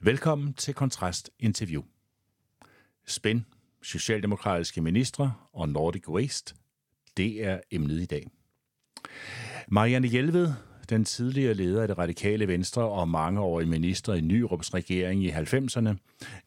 Velkommen 0.00 0.54
til 0.54 0.74
Kontrast 0.74 1.30
Interview. 1.38 1.82
Spænd, 3.06 3.42
socialdemokratiske 3.82 4.80
ministre 4.80 5.34
og 5.52 5.68
Nordic 5.68 6.08
Waste, 6.08 6.54
det 7.16 7.44
er 7.44 7.60
emnet 7.70 8.00
i 8.00 8.06
dag. 8.06 8.26
Marianne 9.68 10.08
Hjelved, 10.08 10.52
den 10.88 11.04
tidligere 11.04 11.54
leder 11.54 11.82
af 11.82 11.88
det 11.88 11.98
radikale 11.98 12.48
venstre 12.48 12.82
og 12.82 13.08
mangeårig 13.08 13.68
minister 13.68 14.14
i 14.14 14.20
Nyrups 14.20 14.74
regering 14.74 15.24
i 15.24 15.30
90'erne, 15.30 15.94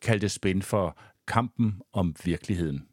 kaldte 0.01 0.29
spænd 0.29 0.61
for 0.61 0.97
kampen 1.27 1.81
om 1.93 2.15
virkeligheden. 2.23 2.87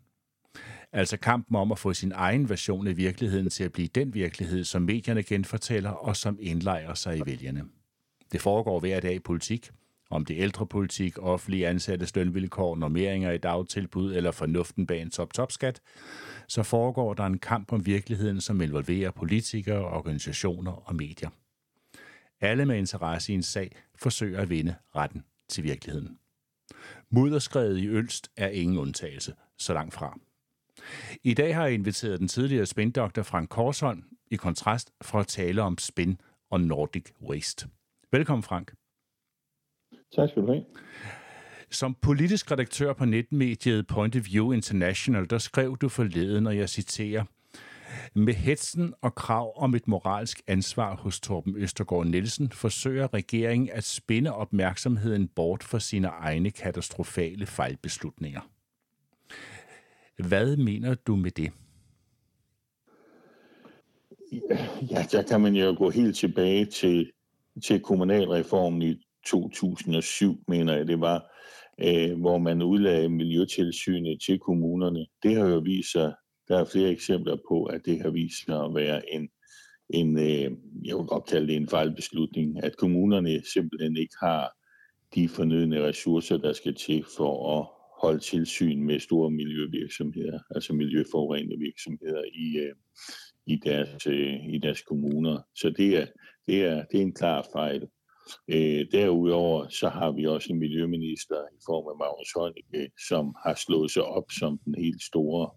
Altså 0.93 1.17
kampen 1.17 1.57
om 1.57 1.73
at 1.73 1.79
få 1.79 1.95
sin 1.95 2.13
egen 2.13 2.49
version 2.49 2.87
af 2.87 2.97
virkeligheden 2.97 3.51
til 3.51 3.65
at 3.65 3.73
blive 3.73 3.89
den 3.89 4.15
virkelighed, 4.15 4.65
som 4.65 4.83
medierne 4.83 5.23
genfortæller 5.23 5.91
og 5.91 6.17
som 6.17 6.39
indlejrer 6.41 6.95
sig 6.95 7.19
i 7.19 7.23
vælgerne. 7.27 7.65
Det 8.33 8.41
foregår 8.41 8.81
hver 8.81 9.01
dag 9.01 9.15
i 9.15 9.19
politik, 9.19 9.71
om 10.11 10.25
det 10.25 10.39
ældrepolitik, 10.39 11.19
offentlige 11.19 11.69
ansatte 11.69 12.07
lønvilkår, 12.15 12.77
normeringer 12.77 13.31
i 13.31 13.39
dagtilbud 13.39 14.15
eller 14.15 14.31
fornuften 14.31 14.87
bag 14.87 15.03
en 15.03 15.11
top-top-skat, 15.11 15.81
så 16.49 16.63
foregår 16.63 17.15
der 17.15 17.25
en 17.25 17.39
kamp 17.39 17.73
om 17.73 17.87
virkeligheden, 17.87 18.41
som 18.41 18.61
involverer 18.61 19.11
politikere, 19.11 19.85
organisationer 19.85 20.89
og 20.89 20.95
medier. 20.97 21.31
Alle 22.41 22.67
med 22.67 22.79
interesse 22.79 23.33
i 23.33 23.35
en 23.35 23.43
sag 23.43 23.77
forsøger 23.97 24.41
at 24.41 24.51
vinde 24.51 24.75
retten 24.97 25.25
til 25.49 25.65
virkeligheden. 25.65 26.19
Mudderskredet 27.11 27.79
i 27.79 27.89
Ølst 27.89 28.31
er 28.37 28.49
ingen 28.49 28.79
undtagelse, 28.79 29.35
så 29.59 29.75
langt 29.75 29.95
fra. 29.95 30.19
I 31.23 31.35
dag 31.35 31.55
har 31.55 31.65
jeg 31.65 31.75
inviteret 31.75 32.21
den 32.21 32.29
tidligere 32.29 32.67
spindoktor 32.67 33.23
Frank 33.23 33.49
Korsholm 33.49 34.05
i 34.31 34.37
kontrast 34.37 34.91
for 35.03 35.21
at 35.21 35.27
tale 35.27 35.63
om 35.63 35.79
spin 35.79 36.21
og 36.51 36.61
Nordic 36.61 37.05
Waste. 37.23 37.69
Velkommen, 38.13 38.43
Frank. 38.43 38.73
Tak 40.17 40.29
skal 40.29 40.43
du 40.43 40.47
have. 40.47 40.65
Som 41.71 41.95
politisk 41.95 42.51
redaktør 42.51 42.93
på 42.93 43.05
netmediet 43.05 43.87
Point 43.87 44.17
of 44.17 44.23
View 44.27 44.53
International, 44.53 45.31
der 45.31 45.39
skrev 45.39 45.77
du 45.77 45.89
forleden, 45.89 46.47
og 46.47 46.57
jeg 46.57 46.69
citerer, 46.69 47.25
med 48.15 48.35
hetsen 48.35 48.95
og 49.03 49.15
krav 49.15 49.53
om 49.63 49.75
et 49.75 49.89
moralsk 49.89 50.43
ansvar 50.47 50.97
hos 50.97 51.21
Torben 51.21 51.57
Østergaard 51.57 52.07
Nielsen 52.07 52.51
forsøger 52.51 53.15
regeringen 53.15 53.69
at 53.73 53.85
spinde 53.85 54.35
opmærksomheden 54.35 55.29
bort 55.29 55.63
fra 55.63 55.81
sine 55.81 56.09
egne 56.09 56.51
katastrofale 56.51 57.47
fejlbeslutninger. 57.47 58.41
Hvad 60.29 60.57
mener 60.57 60.95
du 60.95 61.17
med 61.17 61.31
det? 61.31 61.53
Ja, 64.91 65.07
der 65.13 65.23
kan 65.29 65.41
man 65.41 65.55
jo 65.55 65.75
gå 65.79 65.91
helt 65.91 66.17
tilbage 66.17 66.65
til, 66.67 67.11
til 67.65 67.81
kommunalreformen 67.81 68.83
i 68.83 69.08
2007, 69.31 70.45
mener 70.49 70.77
jeg 70.77 70.87
det 70.89 71.01
var, 71.01 71.33
øh, 71.81 72.21
hvor 72.21 72.39
man 72.39 72.63
udlagde 72.63 73.09
miljøtilsynet 73.09 74.21
til 74.27 74.39
kommunerne. 74.39 75.07
Det 75.23 75.37
har 75.37 75.49
jo 75.49 75.59
vist 75.59 75.93
sig, 75.93 76.15
der 76.49 76.59
er 76.59 76.65
flere 76.65 76.91
eksempler 76.91 77.37
på, 77.49 77.65
at 77.65 77.81
det 77.85 78.03
har 78.03 78.11
vist 78.11 78.45
sig 78.45 78.65
at 78.65 78.75
være 78.75 79.15
en, 79.15 79.29
en 79.91 80.19
øh, 80.19 80.51
jeg 80.85 80.97
vil 80.97 81.07
godt 81.07 81.27
kalde 81.27 81.47
det 81.47 81.57
en 81.57 81.69
fejlbeslutning, 81.69 82.65
at 82.65 82.77
kommunerne 82.77 83.43
simpelthen 83.55 83.97
ikke 83.97 84.15
har 84.21 84.53
de 85.15 85.29
fornødne 85.29 85.87
ressourcer, 85.87 86.37
der 86.37 86.53
skal 86.53 86.75
til 86.75 87.05
for 87.17 87.59
at 87.59 87.67
holde 88.03 88.21
tilsyn 88.21 88.83
med 88.83 89.01
store 89.01 89.31
miljøvirksomheder, 89.31 90.39
altså 90.55 90.73
miljøforurenende 90.73 91.59
virksomheder 91.59 92.23
i, 92.35 92.57
øh, 92.59 92.75
i, 93.47 93.61
deres, 93.65 94.07
øh, 94.07 94.55
i 94.55 94.59
deres 94.59 94.83
kommuner. 94.83 95.43
Så 95.55 95.71
det 95.71 95.97
er, 95.97 96.07
det 96.47 96.65
er, 96.65 96.85
det 96.85 96.99
er 96.99 97.03
en 97.03 97.15
klar 97.15 97.47
fejl. 97.53 97.89
Øh, 98.49 98.87
derudover 98.93 99.69
så 99.69 99.89
har 99.89 100.11
vi 100.13 100.27
også 100.27 100.53
en 100.53 100.59
miljøminister 100.59 101.37
i 101.37 101.61
form 101.67 101.87
af 101.89 101.97
Magnus 101.99 102.33
Heunicke, 102.37 102.93
som 103.09 103.35
har 103.45 103.55
slået 103.55 103.91
sig 103.91 104.03
op 104.03 104.31
som 104.31 104.59
den 104.65 104.75
helt 104.75 105.03
store 105.03 105.51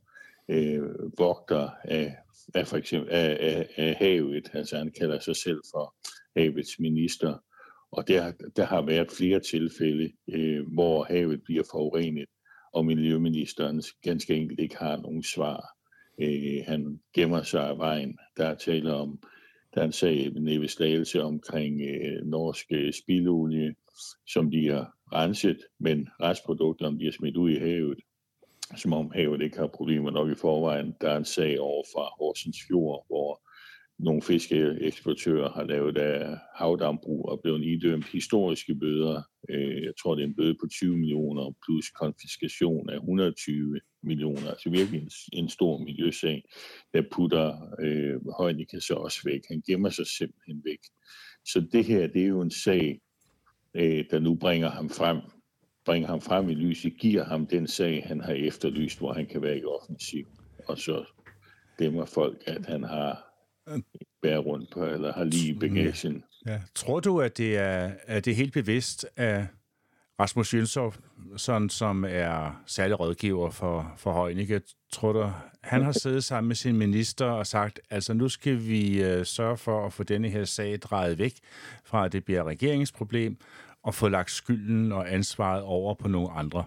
øh, 0.49 0.81
vogter 1.17 1.69
af, 1.83 2.15
af, 2.55 2.67
for 2.67 2.77
eksempel, 2.77 3.11
af, 3.13 3.37
af, 3.39 3.67
af 3.77 3.95
havet. 3.95 4.49
Altså 4.53 4.77
han 4.77 4.91
kalder 4.99 5.19
sig 5.19 5.35
selv 5.35 5.61
for 5.73 5.95
havets 6.37 6.79
minister. 6.79 7.37
Og 7.91 8.07
der, 8.07 8.31
der 8.55 8.65
har 8.65 8.81
været 8.81 9.11
flere 9.11 9.39
tilfælde, 9.39 10.11
øh, 10.29 10.73
hvor 10.73 11.03
havet 11.03 11.43
bliver 11.43 11.63
forurenet, 11.71 12.29
og 12.73 12.85
miljøministeren 12.85 13.81
ganske 14.01 14.35
enkelt 14.35 14.59
ikke 14.59 14.77
har 14.77 14.97
nogen 14.97 15.23
svar. 15.23 15.65
Øh, 16.21 16.63
han 16.67 16.99
gemmer 17.13 17.43
sig 17.43 17.67
af 17.67 17.77
vejen. 17.77 18.17
Der 18.37 18.45
er 18.45 18.55
tale 18.55 18.93
om 18.93 19.19
der 19.75 19.81
er 19.81 19.85
en 19.85 19.91
sag 19.91 20.31
nede 20.33 20.61
ved 20.61 20.67
Slagelse 20.67 21.23
omkring 21.23 21.81
øh, 21.81 22.25
norsk 22.25 22.65
øh, 22.71 22.93
spildolie, 22.93 23.75
som 24.27 24.49
bliver 24.49 24.85
renset, 25.13 25.57
men 25.79 26.09
restprodukterne 26.21 26.97
bliver 26.97 27.11
smidt 27.11 27.37
ud 27.37 27.51
i 27.51 27.59
havet, 27.59 27.99
som 28.77 28.93
om 28.93 29.11
havet 29.13 29.41
ikke 29.41 29.57
har 29.57 29.67
problemer 29.67 30.11
nok 30.11 30.29
i 30.29 30.35
forvejen. 30.35 30.95
Der 31.01 31.09
er 31.09 31.17
en 31.17 31.25
sag 31.25 31.59
over 31.59 31.83
fra 31.95 32.03
Horsens 32.19 32.57
Fjord, 32.67 33.05
hvor 33.07 33.41
nogle 34.01 34.21
fiskeeksportører 34.21 35.49
har 35.49 35.63
lavet 35.63 35.97
af 35.97 36.37
havdambrug 36.55 37.29
og 37.29 37.39
blevet 37.41 37.65
idømt 37.65 38.05
historiske 38.05 38.75
bøder. 38.75 39.21
Øh, 39.49 39.83
jeg 39.83 39.93
tror, 40.01 40.15
det 40.15 40.23
er 40.23 40.27
en 40.27 40.35
bøde 40.35 40.55
på 40.61 40.67
20 40.71 40.97
millioner 40.97 41.53
plus 41.65 41.89
konfiskation 41.89 42.89
af 42.89 42.95
120 42.95 43.79
millioner. 44.03 44.49
Altså 44.49 44.69
virkelig 44.69 45.01
en, 45.01 45.09
en 45.33 45.49
stor 45.49 45.77
miljøsag, 45.77 46.43
der 46.93 47.03
putter 47.11 47.75
øh, 47.79 48.19
Heunicke 48.39 48.81
så 48.81 48.93
også 48.93 49.21
væk. 49.25 49.41
Han 49.47 49.61
gemmer 49.67 49.89
sig 49.89 50.07
simpelthen 50.07 50.61
væk. 50.65 50.79
Så 51.45 51.67
det 51.71 51.85
her, 51.85 52.07
det 52.07 52.21
er 52.21 52.27
jo 52.27 52.41
en 52.41 52.51
sag, 52.51 52.99
øh, 53.75 54.05
der 54.11 54.19
nu 54.19 54.35
bringer 54.35 54.69
ham 54.69 54.89
frem 54.89 55.17
bringer 55.85 56.07
ham 56.07 56.21
frem 56.21 56.49
i 56.49 56.53
lyset, 56.53 56.93
giver 56.99 57.23
ham 57.23 57.47
den 57.47 57.67
sag, 57.67 58.03
han 58.05 58.21
har 58.21 58.33
efterlyst, 58.33 58.99
hvor 58.99 59.13
han 59.13 59.25
kan 59.25 59.41
være 59.41 59.57
i 59.57 59.63
offensiv. 59.63 60.25
Og 60.67 60.77
så 60.77 61.05
glemmer 61.77 62.05
folk, 62.05 62.43
at 62.47 62.65
han 62.65 62.83
har 62.83 63.30
bærer 64.21 64.37
rundt 64.39 64.71
på, 64.73 64.85
eller 64.85 65.13
har 65.13 65.23
lige 65.23 65.53
i 65.53 65.59
bagagen. 65.59 66.23
Ja. 66.45 66.61
Tror 66.75 66.99
du, 66.99 67.21
at 67.21 67.37
det 67.37 67.57
er, 67.57 67.91
er 68.07 68.19
det 68.19 68.35
helt 68.35 68.53
bevidst 68.53 69.05
af 69.17 69.47
Rasmus 70.19 70.53
Jønsov, 70.53 70.93
sådan, 71.37 71.69
som 71.69 72.05
er 72.07 72.61
særlig 72.65 72.99
rådgiver 72.99 73.49
for, 73.49 73.93
for 73.97 74.11
Højnike, 74.11 74.61
tror 74.93 75.13
du, 75.13 75.31
han 75.63 75.83
har 75.83 75.91
siddet 75.91 76.23
sammen 76.23 76.47
med 76.47 76.55
sin 76.55 76.77
minister 76.77 77.25
og 77.25 77.47
sagt, 77.47 77.79
altså 77.89 78.13
nu 78.13 78.29
skal 78.29 78.67
vi 78.67 79.13
uh, 79.13 79.23
sørge 79.25 79.57
for 79.57 79.85
at 79.85 79.93
få 79.93 80.03
denne 80.03 80.29
her 80.29 80.45
sag 80.45 80.79
drejet 80.79 81.17
væk 81.17 81.33
fra, 81.85 82.05
at 82.05 82.11
det 82.11 82.25
bliver 82.25 82.43
regeringsproblem, 82.43 83.37
og 83.83 83.95
få 83.95 84.07
lagt 84.07 84.31
skylden 84.31 84.91
og 84.91 85.13
ansvaret 85.13 85.63
over 85.63 85.93
på 85.93 86.07
nogle 86.07 86.31
andre. 86.31 86.63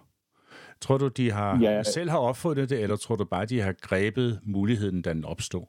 Tror 0.80 0.98
du, 0.98 1.08
de 1.08 1.30
har 1.30 1.60
ja. 1.60 1.82
selv 1.82 2.10
har 2.10 2.18
opfundet 2.18 2.70
det, 2.70 2.80
eller 2.80 2.96
tror 2.96 3.16
du 3.16 3.24
bare, 3.24 3.46
de 3.46 3.60
har 3.60 3.72
grebet 3.72 4.40
muligheden, 4.42 5.02
da 5.02 5.12
den 5.12 5.24
opstod? 5.24 5.66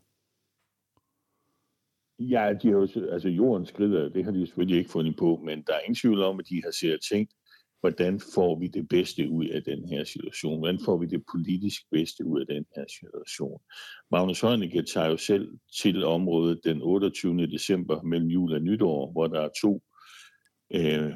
Ja, 2.20 2.54
de 2.62 2.68
har 2.68 2.76
jo, 2.76 2.88
altså 3.12 3.30
jorden 3.30 3.66
skrider, 3.66 4.10
det 4.10 4.26
har 4.26 4.32
de 4.32 4.46
selvfølgelig 4.46 4.78
ikke 4.78 4.92
fundet 4.92 5.16
på, 5.18 5.42
men 5.46 5.64
der 5.68 5.74
er 5.74 5.80
ingen 5.80 5.96
tvivl 5.96 6.22
om, 6.22 6.40
at 6.40 6.46
de 6.50 6.62
har 6.64 6.72
set 6.72 7.00
tænkt, 7.12 7.32
hvordan 7.80 8.20
får 8.36 8.60
vi 8.60 8.68
det 8.68 8.90
bedste 8.90 9.30
ud 9.30 9.48
af 9.48 9.64
den 9.64 9.88
her 9.90 10.04
situation? 10.04 10.58
Hvordan 10.58 10.80
får 10.86 10.98
vi 10.98 11.06
det 11.06 11.24
politisk 11.32 11.82
bedste 11.92 12.26
ud 12.26 12.40
af 12.40 12.48
den 12.48 12.66
her 12.76 12.86
situation? 12.90 13.62
Magnus 14.12 14.42
Heunicke 14.42 14.84
tager 14.84 15.08
jo 15.08 15.18
selv 15.18 15.50
til 15.82 16.04
området 16.04 16.60
den 16.64 16.82
28. 16.82 17.48
december 17.48 18.02
mellem 18.02 18.28
jul 18.28 18.54
og 18.54 18.62
nytår, 18.62 19.12
hvor 19.12 19.28
der 19.28 19.42
er 19.42 19.50
to 19.62 19.84
øh, 20.74 21.14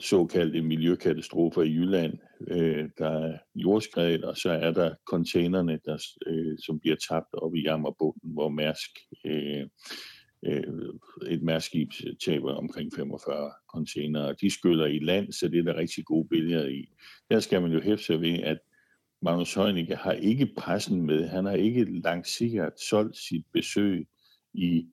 såkaldte 0.00 0.62
miljøkatastrofer 0.62 1.62
i 1.62 1.72
Jylland. 1.72 2.18
Øh, 2.40 2.88
der 2.98 3.08
er 3.08 3.38
jordskred, 3.54 4.22
og 4.22 4.36
så 4.36 4.50
er 4.50 4.70
der 4.70 4.94
containerne, 5.06 5.80
der, 5.84 6.02
øh, 6.26 6.58
som 6.66 6.80
bliver 6.80 6.96
tabt 7.08 7.34
op 7.34 7.54
i 7.54 7.62
Jammerbunden, 7.62 8.32
hvor 8.32 8.48
Mærsk, 8.48 8.90
øh, 9.24 9.66
øh, 10.46 10.64
et 11.28 11.42
Mærskib 11.42 11.90
taber 12.24 12.54
omkring 12.54 12.92
45 12.96 13.52
containere. 13.68 14.34
De 14.40 14.50
skyller 14.50 14.86
i 14.86 14.98
land, 14.98 15.32
så 15.32 15.48
det 15.48 15.58
er 15.58 15.62
der 15.62 15.76
rigtig 15.76 16.04
gode 16.04 16.28
billeder 16.28 16.66
i. 16.66 16.88
Der 17.30 17.40
skal 17.40 17.62
man 17.62 17.72
jo 17.72 17.80
hæfte 17.80 18.04
sig 18.04 18.20
ved, 18.20 18.38
at 18.42 18.58
Magnus 19.22 19.54
Heunicke 19.54 19.96
har 19.96 20.12
ikke 20.12 20.50
pressen 20.56 21.02
med. 21.02 21.28
Han 21.28 21.44
har 21.44 21.52
ikke 21.52 21.84
lanceret 21.84 22.72
solgt 22.88 23.16
sit 23.16 23.44
besøg 23.52 24.08
i 24.54 24.86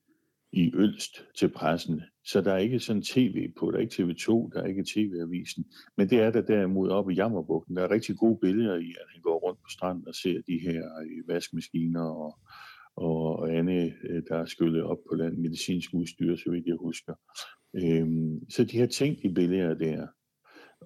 i 0.54 0.72
Ølst 0.76 1.26
til 1.40 1.50
pressen. 1.50 2.02
Så 2.26 2.42
der 2.42 2.54
er 2.54 2.58
ikke 2.58 2.80
sådan 2.80 3.02
tv 3.02 3.52
på, 3.60 3.72
der 3.72 3.78
er 3.78 3.82
ikke 3.82 4.04
TV2, 4.04 4.50
der 4.54 4.62
er 4.62 4.66
ikke 4.66 4.86
TV-avisen. 4.94 5.66
Men 5.98 6.10
det 6.10 6.20
er 6.20 6.32
der 6.32 6.42
derimod 6.42 6.90
oppe 6.90 7.14
i 7.14 7.16
Jammerbugten. 7.16 7.76
Der 7.76 7.84
er 7.84 7.92
rigtig 7.92 8.18
gode 8.18 8.40
billeder 8.42 8.76
i, 8.76 8.90
at 8.90 9.08
han 9.14 9.22
går 9.22 9.40
rundt 9.40 9.60
på 9.60 9.70
stranden 9.70 10.08
og 10.08 10.16
ser 10.16 10.42
de 10.48 10.60
her 10.60 10.84
øh, 11.02 11.28
vaskemaskiner 11.28 12.02
og, 12.02 12.40
og 12.96 13.56
andet, 13.56 13.94
øh, 14.10 14.24
der 14.30 14.38
er 14.38 14.46
skyllet 14.46 14.84
op 14.84 14.98
på 15.10 15.16
land 15.16 15.38
medicinsk 15.38 15.94
udstyr, 15.94 16.36
så 16.36 16.52
vidt 16.52 16.66
jeg 16.66 16.76
husker. 16.76 17.14
Øhm, 17.76 18.50
så 18.50 18.64
de 18.64 18.80
har 18.80 18.88
tænkt 18.88 19.20
i 19.24 19.34
billeder 19.34 19.74
der. 19.74 20.08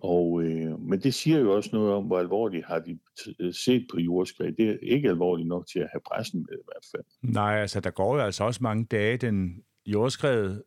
Og, 0.02 0.44
øh, 0.44 0.80
men 0.80 1.00
det 1.00 1.14
siger 1.14 1.40
jo 1.40 1.56
også 1.56 1.70
noget 1.74 1.94
om, 1.94 2.04
hvor 2.04 2.20
alvorligt 2.20 2.66
har 2.66 2.80
de 2.80 3.00
øh, 3.40 3.54
set 3.54 3.88
på 3.92 4.00
jordskred. 4.00 4.52
Det 4.52 4.70
er 4.70 4.78
ikke 4.82 5.10
alvorligt 5.10 5.48
nok 5.48 5.68
til 5.68 5.80
at 5.80 5.90
have 5.92 6.02
pressen 6.08 6.40
med 6.40 6.58
i 6.58 6.66
hvert 6.66 6.86
fald. 6.92 7.34
Nej, 7.34 7.62
altså 7.62 7.80
der 7.80 7.92
går 7.92 8.16
jo 8.16 8.22
altså 8.22 8.44
også 8.44 8.64
mange 8.64 8.86
dage. 8.86 9.18
Den 9.18 9.64
jordskred 9.86 10.62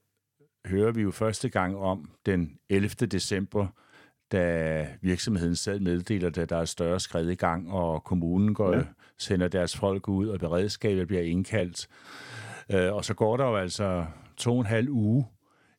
hører 0.66 0.92
vi 0.92 1.02
jo 1.02 1.10
første 1.10 1.48
gang 1.48 1.76
om 1.76 2.10
den 2.26 2.58
11. 2.68 2.88
december 2.88 3.66
da 4.32 4.86
virksomheden 5.00 5.56
selv 5.56 5.82
meddeler, 5.82 6.28
at 6.28 6.50
der 6.50 6.56
er 6.56 6.64
større 6.64 7.00
skred 7.00 7.28
i 7.28 7.34
gang, 7.34 7.72
og 7.72 8.04
kommunen 8.04 8.54
går, 8.54 8.72
ja. 8.72 8.82
sender 9.18 9.48
deres 9.48 9.76
folk 9.76 10.08
ud, 10.08 10.28
og 10.28 10.38
beredskabet 10.38 11.06
bliver 11.06 11.22
indkaldt. 11.22 11.88
Øh, 12.72 12.94
og 12.94 13.04
så 13.04 13.14
går 13.14 13.36
der 13.36 13.44
jo 13.44 13.56
altså 13.56 14.04
to 14.36 14.52
og 14.52 14.60
en 14.60 14.66
halv 14.66 14.88
uge, 14.90 15.26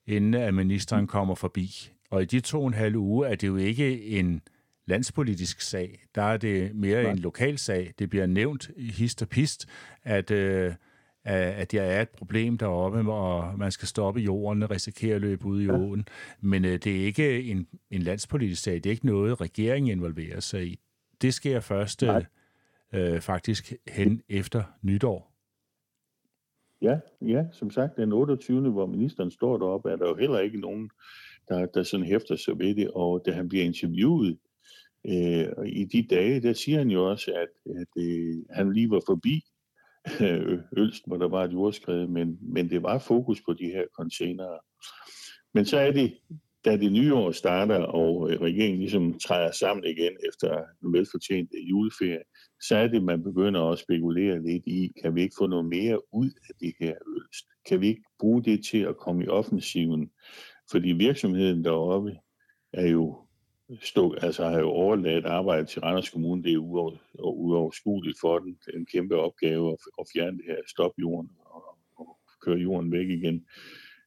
inden 0.07 0.33
at 0.33 0.53
ministeren 0.53 1.07
kommer 1.07 1.35
forbi. 1.35 1.91
Og 2.11 2.21
i 2.21 2.25
de 2.25 2.39
to 2.39 2.61
og 2.61 2.67
en 2.67 2.73
halv 2.73 2.95
uge 2.95 3.27
er 3.27 3.35
det 3.35 3.47
jo 3.47 3.55
ikke 3.55 4.05
en 4.05 4.41
landspolitisk 4.85 5.61
sag. 5.61 6.05
Der 6.15 6.21
er 6.21 6.37
det 6.37 6.75
mere 6.75 7.03
Nej. 7.03 7.11
en 7.11 7.19
lokal 7.19 7.57
sag. 7.57 7.93
Det 7.99 8.09
bliver 8.09 8.25
nævnt 8.25 8.71
hist 8.77 9.21
og 9.21 9.29
pist, 9.29 9.69
at, 10.03 10.31
øh, 10.31 10.73
at 11.23 11.71
der 11.71 11.81
er 11.81 12.01
et 12.01 12.09
problem 12.09 12.57
deroppe, 12.57 13.11
og 13.11 13.59
man 13.59 13.71
skal 13.71 13.87
stoppe 13.87 14.19
jorden 14.19 14.63
og 14.63 14.71
risikere 14.71 15.15
at 15.15 15.21
løbe 15.21 15.45
ud 15.45 15.61
i 15.61 15.69
åen. 15.69 16.07
Men 16.41 16.65
øh, 16.65 16.71
det 16.71 17.01
er 17.01 17.05
ikke 17.05 17.43
en, 17.43 17.67
en 17.91 18.01
landspolitisk 18.01 18.63
sag. 18.63 18.73
Det 18.73 18.85
er 18.85 18.91
ikke 18.91 19.05
noget, 19.05 19.41
regeringen 19.41 19.91
involverer 19.91 20.39
sig 20.39 20.67
i. 20.67 20.79
Det 21.21 21.33
sker 21.33 21.59
først 21.59 22.03
øh, 22.93 23.21
faktisk 23.21 23.73
hen 23.87 24.21
efter 24.29 24.63
nytår. 24.81 25.31
Ja, 26.81 26.99
ja, 27.21 27.45
som 27.51 27.71
sagt, 27.71 27.97
den 27.97 28.13
28. 28.13 28.69
hvor 28.69 28.85
ministeren 28.85 29.31
står 29.31 29.57
deroppe, 29.57 29.89
er 29.89 29.95
der 29.95 30.07
jo 30.07 30.15
heller 30.15 30.39
ikke 30.39 30.59
nogen, 30.59 30.89
der, 31.49 31.65
der 31.65 31.83
sådan 31.83 32.05
hæfter 32.05 32.35
sig 32.35 32.59
ved 32.59 32.75
det. 32.75 32.91
Og 32.91 33.23
da 33.25 33.31
han 33.31 33.49
bliver 33.49 33.65
interviewet 33.65 34.37
øh, 35.07 35.47
i 35.67 35.85
de 35.85 36.07
dage, 36.09 36.41
der 36.41 36.53
siger 36.53 36.77
han 36.77 36.89
jo 36.89 37.09
også, 37.09 37.31
at, 37.31 37.75
at 37.81 38.03
øh, 38.03 38.35
han 38.49 38.73
lige 38.73 38.89
var 38.89 39.01
forbi 39.07 39.41
øh, 40.21 40.59
Ølst, 40.77 41.03
hvor 41.07 41.17
der 41.17 41.27
var 41.27 41.43
et 41.43 41.53
jordskred, 41.53 42.07
men, 42.07 42.37
men 42.41 42.69
det 42.69 42.83
var 42.83 42.99
fokus 42.99 43.41
på 43.41 43.53
de 43.53 43.65
her 43.65 43.83
containere. 43.97 44.59
Men 45.53 45.65
så 45.65 45.77
er 45.77 45.91
det, 45.91 46.17
da 46.65 46.77
det 46.77 46.91
nye 46.91 47.13
år 47.13 47.31
starter, 47.31 47.79
og 47.79 48.31
øh, 48.31 48.41
regeringen 48.41 48.79
ligesom 48.79 49.19
træder 49.19 49.51
sammen 49.51 49.85
igen 49.85 50.17
efter 50.27 50.63
en 50.83 50.93
velfortjent 50.93 51.49
øh, 51.55 51.69
juleferie, 51.69 52.23
så 52.61 52.75
er 52.75 52.87
det, 52.87 53.03
man 53.03 53.23
begynder 53.23 53.61
at 53.61 53.79
spekulere 53.79 54.43
lidt 54.43 54.63
i, 54.67 54.91
kan 55.01 55.15
vi 55.15 55.21
ikke 55.21 55.35
få 55.39 55.47
noget 55.47 55.65
mere 55.65 56.13
ud 56.13 56.29
af 56.49 56.55
det 56.59 56.73
her 56.79 56.95
ølst? 57.17 57.45
Kan 57.67 57.81
vi 57.81 57.87
ikke 57.87 58.03
bruge 58.19 58.43
det 58.43 58.65
til 58.65 58.77
at 58.77 58.97
komme 58.97 59.23
i 59.23 59.27
offensiven? 59.27 60.11
Fordi 60.71 60.91
virksomheden 60.91 61.63
deroppe 61.63 62.17
er 62.73 62.87
jo 62.87 63.25
stå, 63.81 64.13
altså 64.13 64.49
har 64.49 64.59
jo 64.59 64.69
overladt 64.69 65.25
arbejde 65.25 65.65
til 65.65 65.81
Randers 65.81 66.09
Kommune. 66.09 66.43
Det 66.43 66.53
er 66.53 66.57
uover, 66.57 66.97
uoverskueligt 67.19 68.19
for 68.21 68.39
den. 68.39 68.57
Det 68.65 68.73
er 68.73 68.77
en 68.77 68.85
kæmpe 68.85 69.15
opgave 69.15 69.71
at, 69.71 69.79
at 69.99 70.05
fjerne 70.13 70.37
det 70.37 70.45
her, 70.47 70.57
stoppe 70.67 71.01
jorden 71.01 71.29
og, 71.45 71.63
og 71.97 72.19
køre 72.41 72.57
jorden 72.57 72.91
væk 72.91 73.09
igen. 73.09 73.45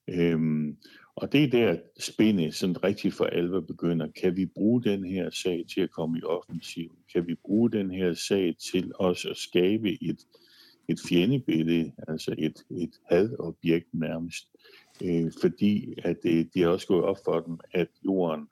Øhm, 0.09 0.77
og 1.17 1.33
det 1.33 1.45
er 1.45 1.51
der 1.51 1.79
spændet 1.99 2.55
sådan 2.55 2.85
rigtig 2.85 3.13
for 3.13 3.25
alvor 3.25 3.61
begynder. 3.61 4.09
Kan 4.23 4.37
vi 4.37 4.47
bruge 4.47 4.83
den 4.83 5.05
her 5.05 5.31
sag 5.31 5.65
til 5.75 5.81
at 5.81 5.91
komme 5.91 6.19
i 6.19 6.23
offensiv? 6.23 6.99
Kan 7.13 7.27
vi 7.27 7.35
bruge 7.35 7.71
den 7.71 7.91
her 7.91 8.15
sag 8.15 8.57
til 8.71 8.93
også 8.95 9.31
at 9.31 9.37
skabe 9.37 10.03
et, 10.03 10.19
et 10.89 10.99
fjendebillede, 11.09 11.93
altså 12.09 12.35
et, 12.39 12.65
et 12.71 12.93
hadobjekt 13.11 13.95
nærmest? 13.95 14.54
Øh, 15.05 15.33
fordi 15.41 15.95
at 16.05 16.17
det, 16.23 16.55
de 16.55 16.63
har 16.63 16.69
også 16.69 16.87
gået 16.87 17.05
op 17.05 17.17
for 17.25 17.41
dem, 17.41 17.59
at 17.73 17.89
jorden, 18.05 18.49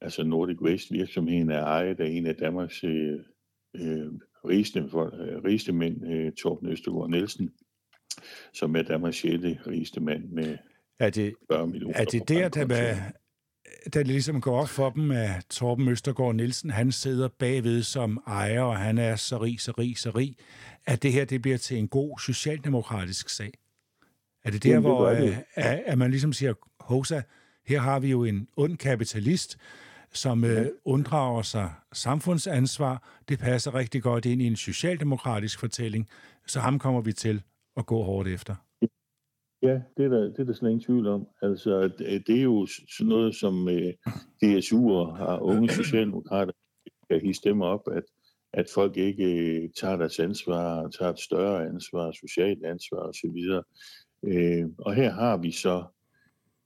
altså 0.00 0.24
Nordic 0.24 0.60
Waste 0.60 0.94
virksomheden, 0.94 1.50
er 1.50 1.64
ejet 1.64 2.00
af 2.00 2.08
en 2.08 2.26
af 2.26 2.34
Danmarks 2.34 2.84
øh, 2.84 3.18
øh, 3.74 4.12
rigeste, 4.48 4.80
øh, 4.80 5.44
rigeste 5.44 5.72
mænd, 5.72 6.12
øh, 6.12 6.32
Torben 6.32 6.68
Østergaard 6.68 7.10
Nielsen, 7.10 7.50
som 8.54 8.76
er 8.76 8.82
Danmarks 8.82 9.16
6. 9.16 9.44
rigeste 9.66 10.00
mand 10.00 10.24
med 10.24 10.56
er 11.00 11.10
det, 11.10 11.34
er 11.94 12.04
det 12.04 12.28
der, 12.28 12.48
der, 12.48 12.64
der, 12.64 12.96
der 13.92 14.02
ligesom 14.02 14.40
går 14.40 14.60
op 14.60 14.68
for 14.68 14.90
dem, 14.90 15.10
at 15.10 15.46
Torben 15.50 15.88
Østergaard 15.88 16.34
Nielsen, 16.34 16.70
han 16.70 16.92
sidder 16.92 17.28
bagved 17.28 17.82
som 17.82 18.22
ejer, 18.26 18.62
og 18.62 18.76
han 18.76 18.98
er 18.98 19.16
så 19.16 19.38
rig, 19.38 19.60
så 19.60 19.72
rig, 19.78 19.98
så 19.98 20.10
rig, 20.10 20.36
at 20.86 21.02
det 21.02 21.12
her 21.12 21.24
det 21.24 21.42
bliver 21.42 21.58
til 21.58 21.78
en 21.78 21.88
god 21.88 22.18
socialdemokratisk 22.18 23.28
sag? 23.28 23.52
Er 24.44 24.50
det 24.50 24.62
der, 24.62 24.70
Jamen, 24.70 24.90
det 24.90 24.96
hvor 24.96 25.10
det. 25.10 25.44
At, 25.54 25.82
at 25.86 25.98
man 25.98 26.10
ligesom 26.10 26.32
siger, 26.32 26.54
Hosa, 26.80 27.22
her 27.66 27.80
har 27.80 28.00
vi 28.00 28.10
jo 28.10 28.24
en 28.24 28.48
ond 28.56 28.76
kapitalist, 28.76 29.58
som 30.12 30.44
ja. 30.44 30.60
øh, 30.60 30.66
unddrager 30.84 31.42
sig 31.42 31.72
samfundsansvar. 31.92 33.22
Det 33.28 33.38
passer 33.38 33.74
rigtig 33.74 34.02
godt 34.02 34.26
ind 34.26 34.42
i 34.42 34.46
en 34.46 34.56
socialdemokratisk 34.56 35.60
fortælling, 35.60 36.08
så 36.46 36.60
ham 36.60 36.78
kommer 36.78 37.00
vi 37.00 37.12
til 37.12 37.42
at 37.76 37.86
gå 37.86 38.02
hårdt 38.02 38.28
efter. 38.28 38.54
Ja, 39.62 39.80
det 39.96 40.04
er 40.04 40.08
der, 40.08 40.20
det 40.20 40.38
er 40.38 40.44
der 40.44 40.52
slet 40.52 40.70
ingen 40.70 40.84
tvivl 40.84 41.06
om. 41.06 41.26
Altså, 41.42 41.82
det, 41.98 42.26
det 42.26 42.38
er 42.38 42.42
jo 42.42 42.66
sådan 42.66 43.08
noget, 43.08 43.34
som 43.34 43.68
øh, 43.68 43.92
DSU'er 44.44 45.16
har 45.16 45.38
unge 45.42 45.68
socialdemokrater 45.82 46.52
kan 47.10 47.20
hisse 47.20 47.42
dem 47.44 47.62
op, 47.62 47.88
at, 47.92 48.02
at 48.52 48.66
folk 48.74 48.96
ikke 48.96 49.24
øh, 49.24 49.70
tager 49.80 49.96
deres 49.96 50.18
ansvar, 50.18 50.88
tager 50.88 51.12
et 51.12 51.18
større 51.18 51.66
ansvar, 51.66 52.12
socialt 52.12 52.64
ansvar 52.64 52.98
osv. 52.98 53.36
Øh, 54.24 54.64
og 54.78 54.94
her 54.94 55.10
har 55.10 55.36
vi 55.36 55.50
så 55.50 55.84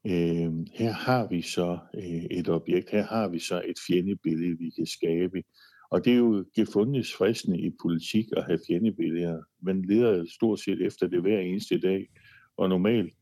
øh, 0.07 0.53
her 0.75 0.93
har 0.93 1.29
vi 1.29 1.43
så 1.43 1.79
øh, 1.95 2.25
et 2.39 2.49
objekt, 2.49 2.91
her 2.91 3.03
har 3.03 3.29
vi 3.29 3.39
så 3.39 3.63
et 3.65 3.77
fjendebillede, 3.87 4.59
vi 4.59 4.71
kan 4.71 4.87
skabe. 4.87 5.43
Og 5.91 6.05
det 6.05 6.13
er 6.13 6.17
jo 6.17 6.45
gefundet 6.57 7.07
fristende 7.19 7.61
i 7.61 7.71
politik 7.83 8.27
at 8.37 8.45
have 8.45 8.59
fjendebilleder. 8.67 9.43
Man 9.63 9.83
leder 9.83 10.25
stort 10.35 10.61
set 10.61 10.87
efter 10.87 11.07
det 11.07 11.21
hver 11.21 11.39
eneste 11.39 11.81
dag. 11.81 12.09
Og 12.57 12.69
normalt 12.69 13.15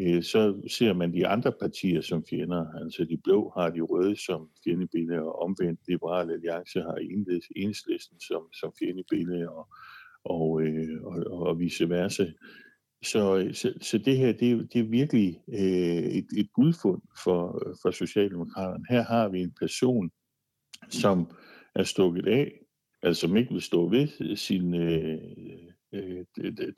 øh, 0.00 0.22
så 0.22 0.68
ser 0.78 0.92
man 0.92 1.12
de 1.12 1.26
andre 1.26 1.52
partier 1.52 2.00
som 2.00 2.24
fjender. 2.30 2.66
Altså 2.80 3.04
de 3.04 3.18
blå 3.24 3.52
har 3.56 3.70
de 3.70 3.80
røde 3.80 4.16
som 4.16 4.48
fjendebilleder, 4.64 5.20
og 5.20 5.42
omvendt 5.42 5.80
Liberale 5.88 6.32
Alliance 6.32 6.80
har 6.80 6.96
enhedslisten 7.56 8.20
som, 8.20 8.42
som 8.52 8.72
fjendebilleder, 8.78 9.48
og, 9.48 9.68
og, 10.24 10.62
øh, 10.62 11.02
og, 11.02 11.46
og 11.46 11.60
vice 11.60 11.88
versa. 11.88 12.26
Så, 13.02 13.36
øh, 13.36 13.54
så, 13.54 13.72
så 13.80 13.98
det 13.98 14.16
her, 14.16 14.32
det, 14.32 14.72
det 14.72 14.80
er 14.80 14.88
virkelig 14.88 15.40
øh, 15.48 16.04
et, 16.18 16.26
et 16.36 16.52
guldfund 16.52 17.02
for, 17.24 17.68
øh, 17.68 17.74
for 17.82 17.90
Socialdemokraterne. 17.90 18.84
Her 18.90 19.02
har 19.02 19.28
vi 19.28 19.40
en 19.40 19.54
person, 19.58 20.10
som 20.88 21.30
er 21.74 21.82
stukket 21.82 22.26
af, 22.26 22.52
altså 23.02 23.20
som 23.20 23.36
ikke 23.36 23.52
vil 23.52 23.62
stå 23.62 23.88
ved 23.88 24.36
sin, 24.36 24.74
øh, 24.74 25.18
øh, 25.92 26.24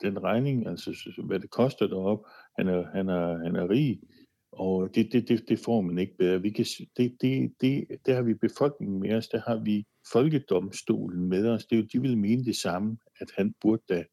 den 0.01 0.23
regning, 0.23 0.67
altså 0.67 1.11
hvad 1.27 1.39
det 1.39 1.49
koster 1.49 1.87
derop. 1.87 2.25
Han 2.57 2.67
er, 2.67 2.85
han 2.95 3.09
er, 3.09 3.43
han 3.43 3.55
er 3.55 3.69
rig, 3.69 3.99
og 4.51 4.95
det, 4.95 5.11
det, 5.11 5.29
det, 5.29 5.49
det 5.49 5.59
får 5.59 5.81
man 5.81 5.97
ikke 5.97 6.17
bedre. 6.17 6.41
Vi 6.41 6.49
kan, 6.49 6.65
det, 6.97 7.17
det, 7.21 7.53
det, 7.61 7.87
der 8.05 8.15
har 8.15 8.21
vi 8.21 8.33
befolkningen 8.33 8.99
med 8.99 9.13
os, 9.13 9.27
der 9.27 9.41
har 9.47 9.63
vi 9.63 9.85
folkedomstolen 10.11 11.29
med 11.29 11.47
os. 11.47 11.65
Det 11.65 11.75
er 11.75 11.79
jo, 11.81 11.87
de 11.93 12.01
vil 12.01 12.17
mene 12.17 12.45
det 12.45 12.55
samme, 12.55 12.97
at 13.19 13.27
han 13.37 13.53
burde 13.61 13.83
da 13.89 14.03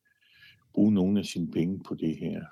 bruge 0.75 0.95
nogle 0.95 1.19
af 1.19 1.25
sine 1.25 1.51
penge 1.51 1.83
på 1.85 1.95
det 1.95 2.17
her 2.17 2.45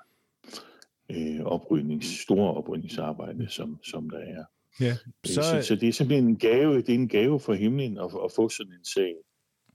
øh, 1.11 1.45
oprydnings, 1.45 2.21
store 2.21 2.53
oprydningsarbejde, 2.53 3.49
som, 3.49 3.79
som 3.83 4.09
der 4.09 4.19
er. 4.19 4.43
Ja, 4.79 4.91
øh, 4.91 4.95
så... 5.25 5.41
Så, 5.41 5.61
så 5.61 5.75
det 5.75 5.89
er 5.89 5.93
simpelthen 5.93 6.29
en 6.29 6.37
gave, 6.37 6.77
det 6.77 6.89
er 6.89 6.93
en 6.93 7.07
gave 7.07 7.39
for 7.39 7.53
himlen 7.53 7.97
at, 7.97 8.05
at 8.25 8.31
få 8.35 8.49
sådan 8.49 8.73
en 8.73 8.85
sag. 8.85 9.13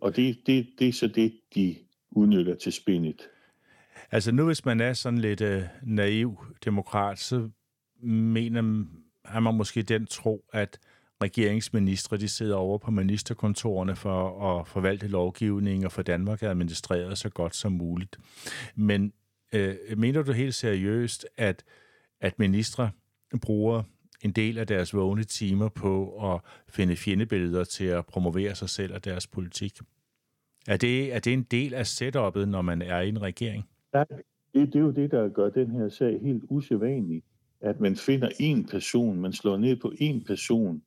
Og 0.00 0.16
det, 0.16 0.38
det, 0.46 0.68
det 0.78 0.88
er 0.88 0.92
så 0.92 1.06
det, 1.06 1.40
de 1.54 1.76
udnytter 2.10 2.54
til 2.54 2.72
spændet. 2.72 3.28
Altså 4.10 4.32
nu, 4.32 4.46
hvis 4.46 4.64
man 4.64 4.80
er 4.80 4.92
sådan 4.92 5.18
lidt 5.18 5.40
øh, 5.40 5.62
naiv 5.82 6.38
demokrat, 6.64 7.18
så 7.18 7.50
mener 8.02 8.84
har 9.24 9.40
man 9.40 9.54
måske 9.54 9.82
den 9.82 10.06
tro, 10.06 10.44
at 10.52 10.78
regeringsministre 11.22 12.16
de 12.16 12.28
sidder 12.28 12.56
over 12.56 12.78
på 12.78 12.90
ministerkontorerne 12.90 13.96
for 13.96 14.40
at 14.58 14.68
forvalte 14.68 15.08
lovgivning 15.08 15.84
og 15.84 15.92
for 15.92 16.02
Danmark 16.02 16.42
administreret 16.42 17.18
så 17.18 17.28
godt 17.28 17.56
som 17.56 17.72
muligt. 17.72 18.18
Men 18.74 19.12
øh, 19.54 19.76
mener 19.96 20.22
du 20.22 20.32
helt 20.32 20.54
seriøst, 20.54 21.26
at, 21.36 21.64
at 22.20 22.38
ministre 22.38 22.90
bruger 23.40 23.82
en 24.22 24.30
del 24.30 24.58
af 24.58 24.66
deres 24.66 24.94
vågne 24.94 25.24
timer 25.24 25.68
på 25.68 26.18
at 26.32 26.40
finde 26.68 26.96
fjendebilleder 26.96 27.64
til 27.64 27.84
at 27.84 28.06
promovere 28.06 28.54
sig 28.54 28.68
selv 28.68 28.94
og 28.94 29.04
deres 29.04 29.26
politik? 29.26 29.78
Er 30.68 30.76
det, 30.76 31.14
er 31.14 31.18
det 31.18 31.32
en 31.32 31.42
del 31.42 31.74
af 31.74 31.82
setup'et, 31.82 32.44
når 32.44 32.62
man 32.62 32.82
er 32.82 33.00
i 33.00 33.08
en 33.08 33.22
regering? 33.22 33.64
Nej, 33.92 34.04
det, 34.54 34.66
det 34.66 34.76
er 34.76 34.80
jo 34.80 34.90
det, 34.90 35.10
der 35.10 35.28
gør 35.28 35.50
den 35.50 35.70
her 35.70 35.88
sag 35.88 36.20
helt 36.22 36.42
usædvanlig. 36.48 37.22
At 37.60 37.80
man 37.80 37.96
finder 37.96 38.28
en 38.40 38.64
person, 38.64 39.20
man 39.20 39.32
slår 39.32 39.56
ned 39.56 39.76
på 39.76 39.92
en 39.98 40.24
person. 40.24 40.82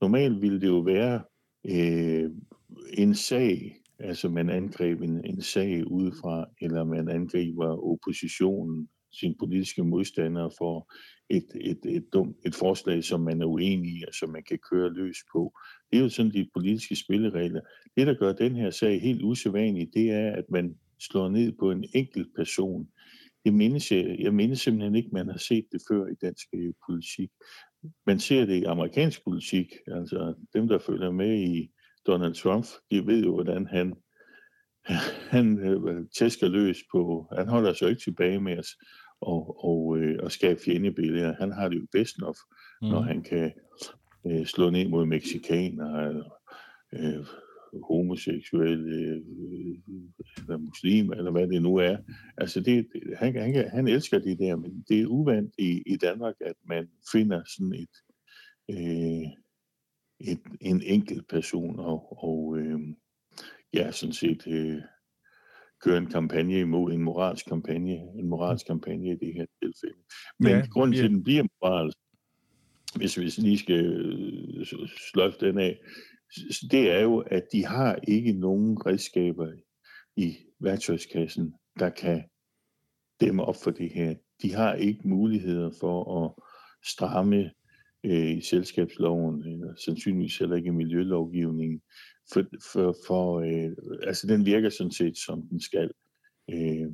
Normalt 0.00 0.42
ville 0.42 0.60
det 0.60 0.66
jo 0.66 0.78
være 0.78 1.22
øh, 1.68 2.30
en 2.98 3.14
sag, 3.14 3.76
altså 3.98 4.28
man 4.28 4.50
angreb 4.50 5.00
en, 5.00 5.24
en 5.24 5.42
sag 5.42 5.90
udefra, 5.90 6.46
eller 6.60 6.84
man 6.84 7.08
angriber 7.08 7.92
oppositionen, 7.92 8.88
sin 9.12 9.34
politiske 9.38 9.84
modstandere 9.84 10.50
for 10.58 10.92
et, 11.30 11.46
et, 11.60 11.78
et, 11.84 12.12
dumt, 12.12 12.36
et 12.46 12.54
forslag, 12.54 13.04
som 13.04 13.20
man 13.20 13.42
er 13.42 13.46
uenig 13.46 13.90
i, 13.90 14.04
og 14.08 14.14
som 14.14 14.30
man 14.30 14.42
kan 14.42 14.58
køre 14.70 14.92
løs 14.92 15.16
på. 15.32 15.52
Det 15.90 15.98
er 15.98 16.02
jo 16.02 16.08
sådan 16.08 16.32
de 16.32 16.48
politiske 16.54 16.96
spilleregler. 16.96 17.60
Det, 17.96 18.06
der 18.06 18.14
gør 18.14 18.32
den 18.32 18.56
her 18.56 18.70
sag 18.70 19.00
helt 19.00 19.22
usædvanlig, 19.22 19.88
det 19.94 20.10
er, 20.10 20.32
at 20.32 20.44
man 20.50 20.76
slår 21.00 21.28
ned 21.28 21.52
på 21.52 21.70
en 21.70 21.84
enkelt 21.94 22.28
person. 22.36 22.88
Det 23.44 23.54
mindes 23.54 23.92
jeg, 23.92 24.16
jeg 24.18 24.34
mindes 24.34 24.60
simpelthen 24.60 24.94
ikke, 24.94 25.10
man 25.12 25.28
har 25.28 25.38
set 25.38 25.64
det 25.72 25.80
før 25.90 26.06
i 26.06 26.14
dansk 26.22 26.46
øh, 26.54 26.72
politik 26.86 27.30
man 28.06 28.18
ser 28.18 28.44
det 28.44 28.56
i 28.56 28.64
amerikansk 28.64 29.24
politik, 29.24 29.72
altså 29.86 30.34
dem, 30.54 30.68
der 30.68 30.78
følger 30.78 31.10
med 31.10 31.38
i 31.38 31.70
Donald 32.06 32.34
Trump, 32.34 32.66
de 32.90 33.06
ved 33.06 33.24
jo, 33.24 33.34
hvordan 33.34 33.66
han, 33.66 33.94
han 35.34 35.58
øh, 35.58 36.06
tæsker 36.18 36.48
løs 36.48 36.78
på, 36.92 37.28
han 37.36 37.48
holder 37.48 37.72
sig 37.72 37.88
ikke 37.88 38.02
tilbage 38.02 38.40
med 38.40 38.58
os 38.58 38.68
og, 39.20 39.64
og, 39.64 39.98
øh, 39.98 40.18
og 40.22 40.32
skabe 40.32 40.60
fjendebilleder. 40.64 41.34
Han 41.38 41.52
har 41.52 41.68
det 41.68 41.76
jo 41.76 41.86
bedst 41.92 42.18
nok, 42.18 42.36
mm. 42.82 42.88
når 42.88 43.00
han 43.00 43.22
kan 43.22 43.52
øh, 44.26 44.46
slå 44.46 44.70
ned 44.70 44.88
mod 44.88 45.06
mexikanere, 45.06 46.24
øh, 46.92 47.26
homoseksuelle, 47.88 48.96
øh, 48.96 49.22
eller 50.36 50.56
muslimer, 50.56 51.14
eller 51.14 51.30
hvad 51.30 51.48
det 51.48 51.62
nu 51.62 51.76
er. 51.76 51.96
Altså, 52.36 52.60
det, 52.60 52.86
han, 53.16 53.36
han, 53.36 53.70
han 53.70 53.88
elsker 53.88 54.18
det 54.18 54.38
der, 54.38 54.56
men 54.56 54.84
det 54.88 55.00
er 55.00 55.06
uvandt 55.06 55.54
i, 55.58 55.82
i 55.86 55.96
Danmark, 55.96 56.34
at 56.40 56.54
man 56.64 56.88
finder 57.12 57.42
sådan 57.56 57.72
et, 57.72 57.94
øh, 58.70 59.28
et 60.20 60.40
en 60.60 60.82
enkelt 60.82 61.28
person, 61.28 61.78
og, 61.78 62.24
og 62.24 62.58
øh, 62.58 62.80
ja, 63.74 63.92
sådan 63.92 64.12
set 64.12 64.46
øh, 64.46 64.82
køre 65.84 65.98
en 65.98 66.06
kampagne 66.06 66.60
imod 66.60 66.92
en 66.92 67.02
moralsk 67.02 67.46
kampagne, 67.46 67.92
en 67.92 68.28
moralsk 68.28 68.66
kampagne 68.66 69.10
i 69.10 69.26
det 69.26 69.34
her 69.34 69.46
tilfælde. 69.62 69.98
Men 70.38 70.50
ja, 70.50 70.66
grunden 70.70 70.96
til, 70.96 71.04
at 71.04 71.10
den 71.10 71.22
bliver 71.22 71.42
moralsk, 71.42 71.98
hvis 72.96 73.18
vi 73.18 73.42
lige 73.42 73.58
skal 73.58 73.84
øh, 73.86 74.66
sløjfe 75.12 75.36
den 75.40 75.58
af, 75.58 75.78
det 76.70 76.90
er 76.90 77.00
jo, 77.00 77.18
at 77.18 77.42
de 77.52 77.66
har 77.66 77.98
ikke 78.08 78.32
nogen 78.32 78.86
redskaber 78.86 79.52
i 80.16 80.36
værktøjskassen, 80.60 81.54
der 81.78 81.90
kan 81.90 82.24
dæmme 83.20 83.44
op 83.44 83.56
for 83.64 83.70
det 83.70 83.90
her. 83.90 84.14
De 84.42 84.54
har 84.54 84.74
ikke 84.74 85.08
muligheder 85.08 85.70
for 85.80 86.24
at 86.24 86.42
stramme 86.84 87.50
øh, 88.04 88.36
i 88.36 88.40
selskabsloven, 88.40 89.46
eller 89.46 89.74
sandsynligvis 89.84 90.38
heller 90.38 90.56
ikke 90.56 90.68
i 90.68 90.70
miljølovgivningen, 90.70 91.80
for, 92.32 92.44
for, 92.72 92.96
for 93.06 93.40
øh, 93.40 93.76
altså 94.02 94.26
den 94.26 94.46
virker 94.46 94.68
sådan 94.68 94.92
set, 94.92 95.18
som 95.18 95.42
den 95.42 95.60
skal, 95.60 95.90
øh, 96.50 96.88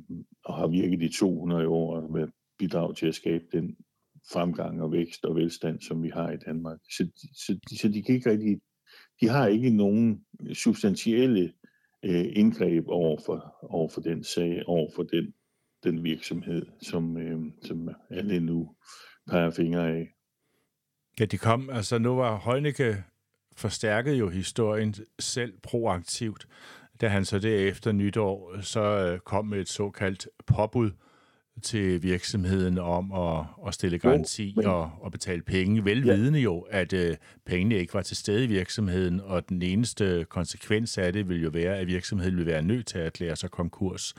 og 0.45 0.55
har 0.55 0.67
virket 0.67 1.01
i 1.01 1.19
200 1.19 1.67
år 1.67 2.07
med 2.07 2.27
bidrag 2.57 2.95
til 2.95 3.07
at 3.07 3.15
skabe 3.15 3.45
den 3.51 3.75
fremgang 4.31 4.81
og 4.81 4.91
vækst 4.91 5.25
og 5.25 5.35
velstand, 5.35 5.81
som 5.81 6.03
vi 6.03 6.09
har 6.09 6.31
i 6.31 6.37
Danmark. 6.37 6.79
Så, 6.83 7.07
så, 7.33 7.59
så 7.79 7.87
de 7.87 8.03
kan 8.03 8.15
ikke 8.15 8.29
rigtig, 8.29 8.61
de 9.21 9.27
har 9.29 9.47
ikke 9.47 9.69
nogen 9.69 10.21
øh, 10.41 10.55
substantielle 10.55 11.53
øh, 12.05 12.25
indgreb 12.29 12.87
over 12.87 13.17
for, 13.25 13.55
over 13.61 13.89
for 13.89 14.01
den 14.01 14.23
sag, 14.23 14.63
over 14.67 14.89
for 14.95 15.03
den, 15.03 15.33
den 15.83 16.03
virksomhed, 16.03 16.65
som, 16.81 17.17
øh, 17.17 17.39
som 17.63 17.89
alle 18.09 18.39
nu 18.39 18.75
peger 19.29 19.51
fingre 19.51 19.89
af. 19.89 20.07
Ja, 21.19 21.25
de 21.25 21.37
kom, 21.37 21.69
altså 21.69 21.97
nu 21.97 22.15
var 22.15 22.41
Heunicke 22.45 23.03
forstærkede 23.57 24.15
jo 24.15 24.29
historien 24.29 24.95
selv 25.19 25.53
proaktivt, 25.63 26.47
da 27.01 27.07
han 27.07 27.25
så 27.25 27.39
derefter 27.39 27.91
nytår 27.91 28.61
så 28.61 28.81
øh, 28.81 29.19
kom 29.19 29.45
med 29.45 29.59
et 29.59 29.69
såkaldt 29.69 30.27
påbud 30.45 30.91
til 31.61 32.03
virksomheden 32.03 32.77
om 32.77 33.11
at, 33.11 33.45
at 33.67 33.73
stille 33.73 33.99
garanti 33.99 34.47
jo, 34.49 34.61
men... 34.61 34.65
og, 34.65 34.91
og 35.01 35.11
betale 35.11 35.41
penge, 35.41 35.85
velvidende 35.85 36.39
ja. 36.39 36.43
jo, 36.43 36.59
at 36.59 36.93
uh, 36.93 36.99
pengene 37.45 37.75
ikke 37.75 37.93
var 37.93 38.01
til 38.01 38.17
stede 38.17 38.43
i 38.43 38.47
virksomheden, 38.47 39.21
og 39.21 39.49
den 39.49 39.61
eneste 39.61 40.25
konsekvens 40.29 40.97
af 40.97 41.13
det 41.13 41.29
vil 41.29 41.43
jo 41.43 41.49
være, 41.53 41.77
at 41.77 41.87
virksomheden 41.87 42.37
vil 42.37 42.45
være 42.45 42.61
nødt 42.61 42.87
til 42.87 42.97
at 42.97 43.05
erklære 43.05 43.35
sig 43.35 43.51
konkurs. 43.51 44.13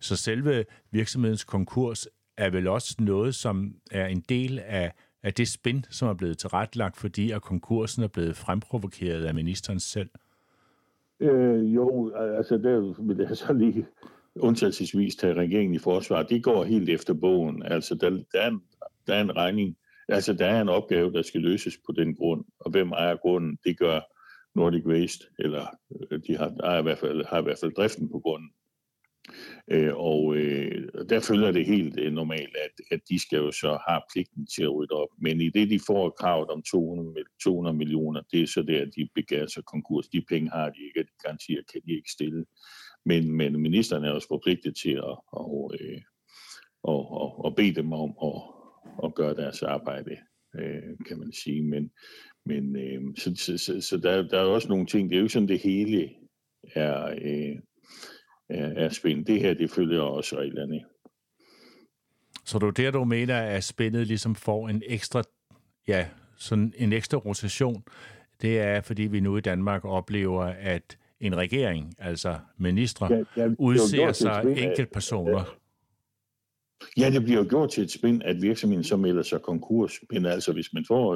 Så 0.00 0.16
selve 0.16 0.64
virksomhedens 0.90 1.44
konkurs 1.44 2.06
er 2.36 2.50
vel 2.50 2.68
også 2.68 2.94
noget, 2.98 3.34
som 3.34 3.74
er 3.90 4.06
en 4.06 4.20
del 4.28 4.58
af 4.58 4.92
af 5.22 5.34
det 5.34 5.48
spin, 5.48 5.84
som 5.90 6.08
er 6.08 6.14
blevet 6.14 6.38
tilrettelagt, 6.38 6.96
fordi 6.96 7.30
at 7.30 7.42
konkursen 7.42 8.02
er 8.02 8.08
blevet 8.08 8.36
fremprovokeret 8.36 9.24
af 9.24 9.34
ministeren 9.34 9.80
selv? 9.80 10.10
Øh, 11.20 11.74
jo, 11.74 12.14
altså 12.14 12.58
der 12.58 13.02
vil 13.02 13.16
jeg 13.28 13.36
så 13.36 13.52
lige 13.52 13.86
undtagelsesvis 14.36 15.16
tage 15.16 15.34
regeringen 15.34 15.74
i 15.74 15.78
forsvar. 15.78 16.22
Det 16.22 16.42
går 16.42 16.64
helt 16.64 16.88
efter 16.88 17.14
bogen. 17.14 17.62
Altså 17.62 17.94
der, 17.94 18.10
der, 18.10 18.40
er 18.40 18.48
en, 18.48 18.62
der 19.06 19.14
er 19.14 19.20
en 19.20 19.36
regning, 19.36 19.76
altså 20.08 20.32
der 20.32 20.46
er 20.46 20.60
en 20.60 20.68
opgave, 20.68 21.12
der 21.12 21.22
skal 21.22 21.40
løses 21.40 21.78
på 21.86 21.92
den 21.92 22.14
grund. 22.14 22.44
Og 22.58 22.70
hvem 22.70 22.92
ejer 22.92 23.16
grunden? 23.16 23.58
Det 23.64 23.78
gør 23.78 24.00
Nordic 24.54 24.86
Waste, 24.86 25.24
eller 25.38 25.66
øh, 26.10 26.20
de 26.26 26.36
har, 26.36 26.54
ejer 26.64 26.78
i 26.78 26.82
hvert 26.82 26.98
fald, 26.98 27.24
har 27.24 27.38
i 27.38 27.42
hvert 27.42 27.58
fald 27.58 27.72
driften 27.72 28.08
på 28.08 28.18
grunden. 28.18 28.50
Øh, 29.70 29.96
og 29.96 30.36
øh, 30.36 30.88
der 31.08 31.20
følger 31.20 31.52
det 31.52 31.66
helt 31.66 32.00
øh, 32.00 32.12
normalt, 32.12 32.56
at, 32.56 32.84
at 32.90 33.00
de 33.08 33.18
skal 33.18 33.36
jo 33.36 33.50
så 33.52 33.78
have 33.88 34.00
pligten 34.12 34.46
til 34.46 34.62
at 34.62 34.74
rydde 34.74 34.94
op. 34.94 35.08
Men 35.18 35.40
i 35.40 35.48
det, 35.48 35.70
de 35.70 35.80
får 35.86 36.10
kravet 36.10 36.48
om 36.48 36.62
200, 36.62 37.24
200 37.42 37.76
millioner, 37.76 38.22
det 38.32 38.42
er 38.42 38.46
så 38.46 38.62
der, 38.62 38.84
de 38.84 39.08
begærer 39.14 39.46
sig 39.46 39.64
konkurs. 39.64 40.08
De 40.08 40.24
penge 40.28 40.50
har 40.50 40.70
de 40.70 40.80
ikke, 40.86 41.02
de 41.02 41.16
garantier 41.22 41.62
kan 41.72 41.80
de 41.86 41.92
ikke 41.92 42.10
stille. 42.10 42.44
Men, 43.04 43.32
men 43.32 43.60
ministeren 43.60 44.04
er 44.04 44.10
også 44.10 44.28
forpligtet 44.28 44.76
til 44.76 44.90
at, 44.90 45.18
og, 45.26 45.74
øh, 45.80 46.00
og, 46.82 47.10
og, 47.10 47.44
og 47.44 47.56
bede 47.56 47.74
dem 47.74 47.92
om 47.92 48.14
at, 48.24 48.42
at 49.04 49.14
gøre 49.14 49.34
deres 49.34 49.62
arbejde, 49.62 50.16
øh, 50.58 50.96
kan 51.08 51.18
man 51.18 51.32
sige. 51.32 51.62
Men, 51.62 51.90
men 52.46 52.76
øh, 52.76 53.02
så, 53.18 53.34
så, 53.36 53.58
så, 53.58 53.80
så 53.80 53.96
der, 53.96 54.22
der 54.22 54.40
er 54.40 54.44
også 54.44 54.68
nogle 54.68 54.86
ting, 54.86 55.08
det 55.08 55.16
er 55.16 55.20
jo 55.20 55.24
ikke 55.24 55.32
sådan, 55.32 55.48
det 55.48 55.60
hele 55.60 56.10
er... 56.74 57.14
Øh, 57.22 57.56
er 58.54 58.88
spændt. 58.88 59.26
Det 59.26 59.40
her, 59.40 59.54
det 59.54 59.70
følger 59.70 60.00
også 60.00 60.38
reglerne. 60.38 60.80
Så 62.44 62.58
det 62.58 62.76
der, 62.76 62.90
du 62.90 63.04
mener, 63.04 63.40
at 63.40 63.64
spændet 63.64 64.06
ligesom 64.06 64.34
får 64.34 64.68
en 64.68 64.82
ekstra, 64.86 65.22
ja, 65.88 66.08
sådan 66.36 66.72
en 66.76 66.92
ekstra 66.92 67.18
rotation. 67.18 67.84
Det 68.42 68.60
er, 68.60 68.80
fordi 68.80 69.02
vi 69.02 69.20
nu 69.20 69.36
i 69.36 69.40
Danmark 69.40 69.84
oplever, 69.84 70.44
at 70.44 70.98
en 71.22 71.36
regering, 71.36 71.94
altså 71.98 72.38
ministre, 72.58 73.06
ja, 73.12 73.24
ja, 73.36 73.48
udser 73.58 74.12
sig 74.12 74.42
enkeltpersoner. 74.56 75.58
Ja, 76.96 77.10
det 77.10 77.22
bliver 77.22 77.38
jo 77.38 77.46
gjort 77.48 77.70
til 77.70 77.84
et 77.84 77.90
spænd, 77.90 78.22
at 78.22 78.42
virksomheden 78.42 78.84
så 78.84 78.96
melder 78.96 79.22
sig 79.22 79.42
konkurs. 79.42 79.92
Men 80.10 80.26
altså, 80.26 80.52
hvis 80.52 80.72
man 80.72 80.84
får, 80.88 81.14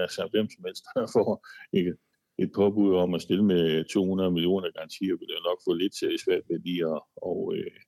altså, 0.00 0.28
hvem 0.30 0.50
som 0.50 0.64
helst, 0.66 0.84
får 1.12 1.46
ikke, 1.72 1.92
et 2.38 2.50
påbud 2.54 2.94
om 2.94 3.14
at 3.14 3.22
stille 3.22 3.44
med 3.44 3.84
200 3.84 4.30
millioner 4.30 4.70
garantier, 4.70 5.16
vil 5.18 5.28
jeg 5.28 5.42
nok 5.44 5.58
få 5.64 5.72
lidt 5.74 5.94
svært 6.24 6.42
ved 6.48 6.58
lige 6.58 6.86
at, 6.86 7.00
og, 7.16 7.54
øh, 7.56 7.80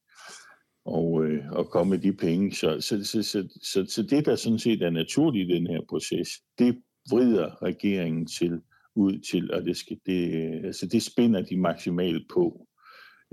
og, 0.85 1.25
øh, 1.25 1.53
og 1.53 1.71
komme 1.71 1.91
med 1.91 1.99
de 1.99 2.13
penge. 2.13 2.55
Så, 2.55 2.81
så, 2.81 3.05
så, 3.05 3.23
så, 3.23 3.49
så, 3.63 3.87
så 3.89 4.03
det, 4.03 4.27
der 4.27 4.37
sådan 4.37 4.59
set 4.59 4.83
er 4.83 4.91
naturligt 4.91 5.51
i 5.51 5.55
den 5.55 5.67
her 5.67 5.81
proces, 5.89 6.29
det 6.59 6.83
vrider 7.11 7.63
regeringen 7.63 8.27
til 8.27 8.61
ud 8.99 9.19
til, 9.19 9.53
og 9.53 9.65
det, 9.65 9.77
skal, 9.77 9.99
det, 10.07 10.31
altså 10.65 10.87
det 10.87 11.03
spænder 11.03 11.43
de 11.43 11.57
maksimalt 11.57 12.29
på, 12.35 12.67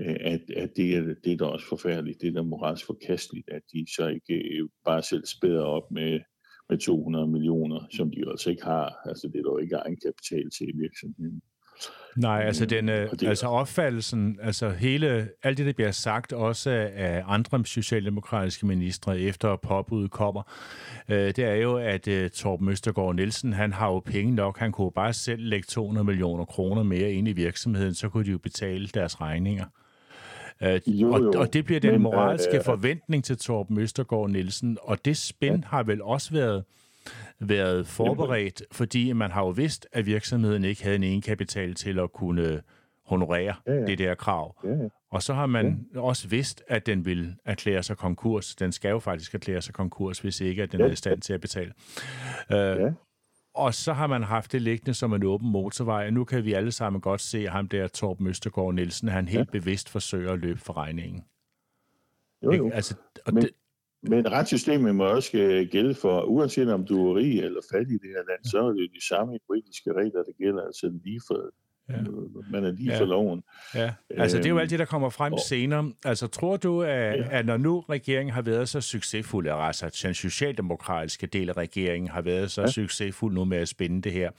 øh, 0.00 0.16
at, 0.20 0.40
at 0.56 0.70
det, 0.76 0.96
er, 0.96 1.14
det 1.24 1.32
er 1.32 1.36
da 1.36 1.44
også 1.44 1.66
forfærdeligt, 1.66 2.20
det 2.20 2.28
er 2.28 2.32
da 2.32 2.42
moralsk 2.42 2.86
forkasteligt, 2.86 3.50
at 3.50 3.62
de 3.72 3.86
så 3.96 4.08
ikke 4.08 4.34
øh, 4.34 4.68
bare 4.84 5.02
selv 5.02 5.24
spæder 5.26 5.62
op 5.62 5.90
med 5.90 6.20
med 6.70 6.78
200 6.78 7.26
millioner, 7.26 7.86
som 7.90 8.10
de 8.10 8.20
jo 8.20 8.30
altså 8.30 8.50
ikke 8.50 8.64
har. 8.64 8.94
Altså 9.04 9.28
det 9.28 9.36
er 9.36 9.40
jo 9.40 9.58
ikke 9.58 9.76
egen 9.76 9.98
kapital 10.04 10.50
til 10.50 10.72
virksomheden. 10.74 11.42
Nej, 12.16 12.42
altså, 12.46 12.64
øh, 12.64 12.70
den, 12.70 12.88
øh, 12.88 13.10
det, 13.10 13.28
altså 13.28 13.46
opfattelsen, 13.46 14.38
altså 14.42 14.70
hele, 14.70 15.28
alt 15.42 15.58
det, 15.58 15.66
der 15.66 15.72
bliver 15.72 15.90
sagt 15.90 16.32
også 16.32 16.70
af 16.96 17.22
andre 17.26 17.64
socialdemokratiske 17.64 18.66
ministre 18.66 19.20
efter 19.20 19.56
påbuddet 19.56 20.10
kommer, 20.10 20.42
øh, 21.08 21.26
det 21.26 21.38
er 21.38 21.54
jo, 21.54 21.76
at 21.76 22.08
øh, 22.08 22.30
Torben 22.30 22.68
Østergaard 22.68 23.14
Nielsen, 23.14 23.52
han 23.52 23.72
har 23.72 23.86
jo 23.86 24.00
penge 24.00 24.34
nok, 24.34 24.58
han 24.58 24.72
kunne 24.72 24.90
bare 24.90 25.12
selv 25.12 25.42
lægge 25.42 25.66
200 25.68 26.04
millioner 26.04 26.44
kroner 26.44 26.82
mere 26.82 27.12
ind 27.12 27.28
i 27.28 27.32
virksomheden, 27.32 27.94
så 27.94 28.08
kunne 28.08 28.24
de 28.24 28.30
jo 28.30 28.38
betale 28.38 28.86
deres 28.86 29.20
regninger. 29.20 29.64
Øh, 30.62 30.80
jo, 30.86 31.12
og, 31.12 31.20
jo. 31.20 31.32
og 31.40 31.52
det 31.52 31.64
bliver 31.64 31.80
den 31.80 31.92
Men, 31.92 32.02
moralske 32.02 32.58
øh, 32.58 32.64
forventning 32.64 33.24
til 33.24 33.36
Torben 33.38 33.78
Østergaard 33.78 34.30
Nielsen, 34.30 34.78
og 34.82 35.04
det 35.04 35.16
spænd 35.16 35.62
ja. 35.62 35.68
har 35.68 35.82
vel 35.82 36.02
også 36.02 36.32
været 36.32 36.64
været 37.38 37.86
forberedt, 37.86 38.62
fordi 38.72 39.12
man 39.12 39.30
har 39.30 39.42
jo 39.42 39.48
vidst, 39.48 39.86
at 39.92 40.06
virksomheden 40.06 40.64
ikke 40.64 40.82
havde 40.82 40.96
en 40.96 41.02
egenkapital 41.02 41.74
til 41.74 41.98
at 41.98 42.12
kunne 42.12 42.62
honorere 43.06 43.54
ja, 43.66 43.72
ja. 43.72 43.84
det 43.84 43.98
der 43.98 44.14
krav. 44.14 44.60
Ja, 44.64 44.68
ja. 44.68 44.88
Og 45.10 45.22
så 45.22 45.34
har 45.34 45.46
man 45.46 45.86
ja. 45.94 46.00
også 46.00 46.28
vidst, 46.28 46.62
at 46.68 46.86
den 46.86 47.04
vil 47.04 47.36
erklære 47.44 47.82
sig 47.82 47.96
konkurs. 47.96 48.54
Den 48.54 48.72
skal 48.72 48.90
jo 48.90 48.98
faktisk 48.98 49.34
erklære 49.34 49.62
sig 49.62 49.74
konkurs, 49.74 50.18
hvis 50.18 50.40
ikke 50.40 50.62
at 50.62 50.72
den 50.72 50.80
ja. 50.80 50.86
er 50.86 50.90
i 50.90 50.96
stand 50.96 51.20
til 51.20 51.32
at 51.32 51.40
betale. 51.40 51.72
Uh, 52.50 52.56
ja. 52.56 52.90
Og 53.54 53.74
så 53.74 53.92
har 53.92 54.06
man 54.06 54.22
haft 54.22 54.52
det 54.52 54.62
liggende 54.62 54.94
som 54.94 55.12
en 55.12 55.22
åben 55.22 55.50
motorvej, 55.50 56.06
og 56.06 56.12
nu 56.12 56.24
kan 56.24 56.44
vi 56.44 56.52
alle 56.52 56.72
sammen 56.72 57.00
godt 57.00 57.20
se 57.20 57.48
ham 57.48 57.68
der, 57.68 57.88
Torben 57.88 58.26
Østergaard 58.26 58.74
Nielsen, 58.74 59.08
han 59.08 59.28
helt 59.28 59.48
ja. 59.54 59.58
bevidst 59.58 59.88
forsøger 59.88 60.32
at 60.32 60.38
løbe 60.38 60.60
for 60.60 60.76
regningen. 60.76 61.24
Jo, 62.42 62.52
jo. 62.52 62.70
Altså, 62.70 62.94
og 63.26 63.34
men, 63.34 63.42
det, 63.42 63.50
men 64.02 64.32
retssystemet 64.32 64.94
må 64.94 65.04
også 65.04 65.38
øh, 65.38 65.68
gælde 65.68 65.94
for, 65.94 66.22
uanset 66.22 66.72
om 66.72 66.86
du 66.86 67.08
er 67.08 67.16
rig 67.16 67.38
eller 67.38 67.60
fattig 67.72 67.94
i 67.94 67.98
det 67.98 68.10
her 68.16 68.24
land, 68.30 68.44
så 68.44 68.58
er 68.58 68.72
det 68.72 68.90
de 68.94 69.06
samme 69.08 69.38
juridiske 69.48 69.92
regler, 69.92 70.22
der 70.22 70.32
gælder, 70.38 70.62
altså 70.62 70.98
lige 71.04 71.20
for, 71.26 71.52
Ja. 71.88 71.96
Man 72.50 72.64
er 72.64 72.70
lige 72.70 72.92
ja. 72.92 73.00
for 73.00 73.04
loven. 73.04 73.42
Ja, 73.74 73.94
altså 74.10 74.36
det 74.36 74.46
er 74.46 74.50
jo 74.50 74.58
alt 74.58 74.70
det, 74.70 74.78
der 74.78 74.84
kommer 74.84 75.10
frem 75.10 75.32
og, 75.32 75.40
senere. 75.40 75.92
Altså 76.04 76.26
tror 76.26 76.56
du, 76.56 76.82
at, 76.82 77.18
ja. 77.18 77.26
at 77.30 77.46
når 77.46 77.56
nu 77.56 77.80
regeringen 77.80 78.34
har 78.34 78.42
været 78.42 78.68
så 78.68 78.80
succesfuld, 78.80 79.48
altså 79.48 80.00
den 80.02 80.14
socialdemokratiske 80.14 81.26
del 81.26 81.48
af 81.48 81.56
regeringen 81.56 82.10
har 82.10 82.22
været 82.22 82.50
så 82.50 82.60
ja. 82.60 82.66
succesfuld 82.66 83.34
nu 83.34 83.44
med 83.44 83.58
at 83.58 83.68
spænde 83.68 84.02
det 84.02 84.12
her, 84.12 84.30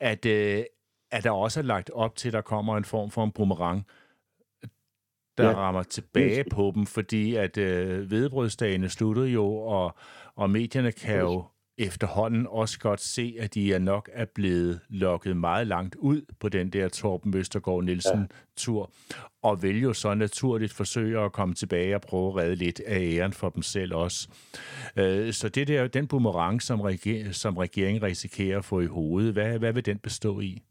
at, 0.00 0.26
øh, 0.26 0.64
at 1.10 1.24
der 1.24 1.30
også 1.30 1.60
er 1.60 1.64
lagt 1.64 1.90
op 1.90 2.16
til, 2.16 2.28
at 2.28 2.32
der 2.32 2.40
kommer 2.40 2.76
en 2.76 2.84
form 2.84 3.10
for 3.10 3.24
en 3.24 3.32
boomerang, 3.32 3.86
der 5.38 5.44
ja. 5.44 5.54
rammer 5.54 5.82
tilbage 5.82 6.44
på 6.50 6.72
dem, 6.74 6.86
fordi 6.86 7.34
at 7.34 7.58
øh, 7.58 8.10
vedbrødsdagene 8.10 8.88
sluttede 8.88 9.28
jo, 9.28 9.46
og, 9.54 9.96
og 10.36 10.50
medierne 10.50 10.92
kan 10.92 11.20
jo 11.20 11.44
efterhånden 11.78 12.46
også 12.50 12.78
godt 12.78 13.00
se, 13.00 13.36
at 13.40 13.54
de 13.54 13.74
er 13.74 13.78
nok 13.78 14.10
er 14.12 14.24
blevet 14.24 14.80
lukket 14.88 15.36
meget 15.36 15.66
langt 15.66 15.94
ud 15.94 16.22
på 16.40 16.48
den 16.48 16.70
der 16.70 16.88
Torben 16.88 17.36
Østergaard 17.36 17.84
Nielsen-tur, 17.84 18.90
ja. 19.10 19.16
og 19.42 19.62
vil 19.62 19.82
jo 19.82 19.92
så 19.92 20.14
naturligt 20.14 20.72
forsøge 20.72 21.20
at 21.20 21.32
komme 21.32 21.54
tilbage 21.54 21.94
og 21.94 22.00
prøve 22.00 22.28
at 22.28 22.36
redde 22.36 22.54
lidt 22.54 22.80
af 22.80 23.00
æren 23.00 23.32
for 23.32 23.48
dem 23.48 23.62
selv 23.62 23.94
også. 23.94 24.28
Øh, 24.96 25.32
så 25.32 25.48
det 25.48 25.68
der, 25.68 25.86
den 25.86 26.06
boomerang, 26.06 26.62
som, 26.62 26.80
reger, 26.80 27.32
som 27.32 27.56
regeringen 27.56 28.02
risikerer 28.02 28.58
at 28.58 28.64
få 28.64 28.80
i 28.80 28.86
hovedet, 28.86 29.32
hvad, 29.32 29.58
hvad 29.58 29.72
vil 29.72 29.86
den 29.86 29.98
bestå 29.98 30.40
i? 30.40 30.62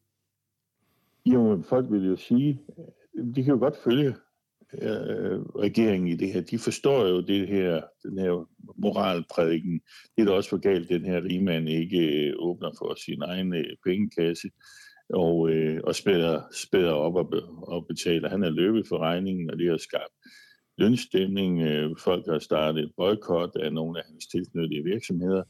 Jo, 1.25 1.63
folk 1.69 1.91
vil 1.91 2.05
jo 2.05 2.15
sige, 2.15 2.61
de 3.35 3.43
kan 3.43 3.53
jo 3.53 3.59
godt 3.59 3.75
følge 3.83 4.15
øh, 4.81 5.39
regeringen 5.39 6.07
i 6.07 6.15
det 6.15 6.33
her, 6.33 6.41
de 6.41 6.59
forstår 6.59 7.07
jo 7.07 7.21
det 7.21 7.47
her, 7.47 7.81
den 8.03 8.17
her 8.17 8.49
moralprædiken. 8.77 9.81
Det 10.15 10.21
er 10.21 10.25
da 10.25 10.31
også 10.31 10.49
for 10.49 10.57
galt, 10.57 10.89
den 10.89 11.05
her 11.05 11.23
rigmand 11.23 11.69
ikke 11.69 12.27
øh, 12.27 12.33
åbner 12.39 12.71
for 12.77 12.95
sin 13.05 13.21
egen 13.21 13.55
øh, 13.55 13.75
pengekasse 13.85 14.49
og, 15.09 15.49
øh, 15.49 15.79
og 15.83 15.95
spæder, 15.95 16.41
spæder 16.55 16.91
op 16.91 17.15
og, 17.15 17.29
og 17.61 17.87
betaler. 17.87 18.29
Han 18.29 18.43
er 18.43 18.49
løbet 18.49 18.87
for 18.87 18.97
regningen, 18.97 19.49
og 19.49 19.57
det 19.57 19.69
har 19.69 19.77
skabt 19.77 20.13
lønstemning. 20.77 21.61
Øh, 21.61 21.89
folk 21.99 22.25
har 22.27 22.39
startet 22.39 22.91
boykot 22.97 23.55
af 23.55 23.73
nogle 23.73 23.99
af 23.99 24.05
hans 24.05 24.27
tilknyttede 24.27 24.83
virksomheder. 24.83 25.43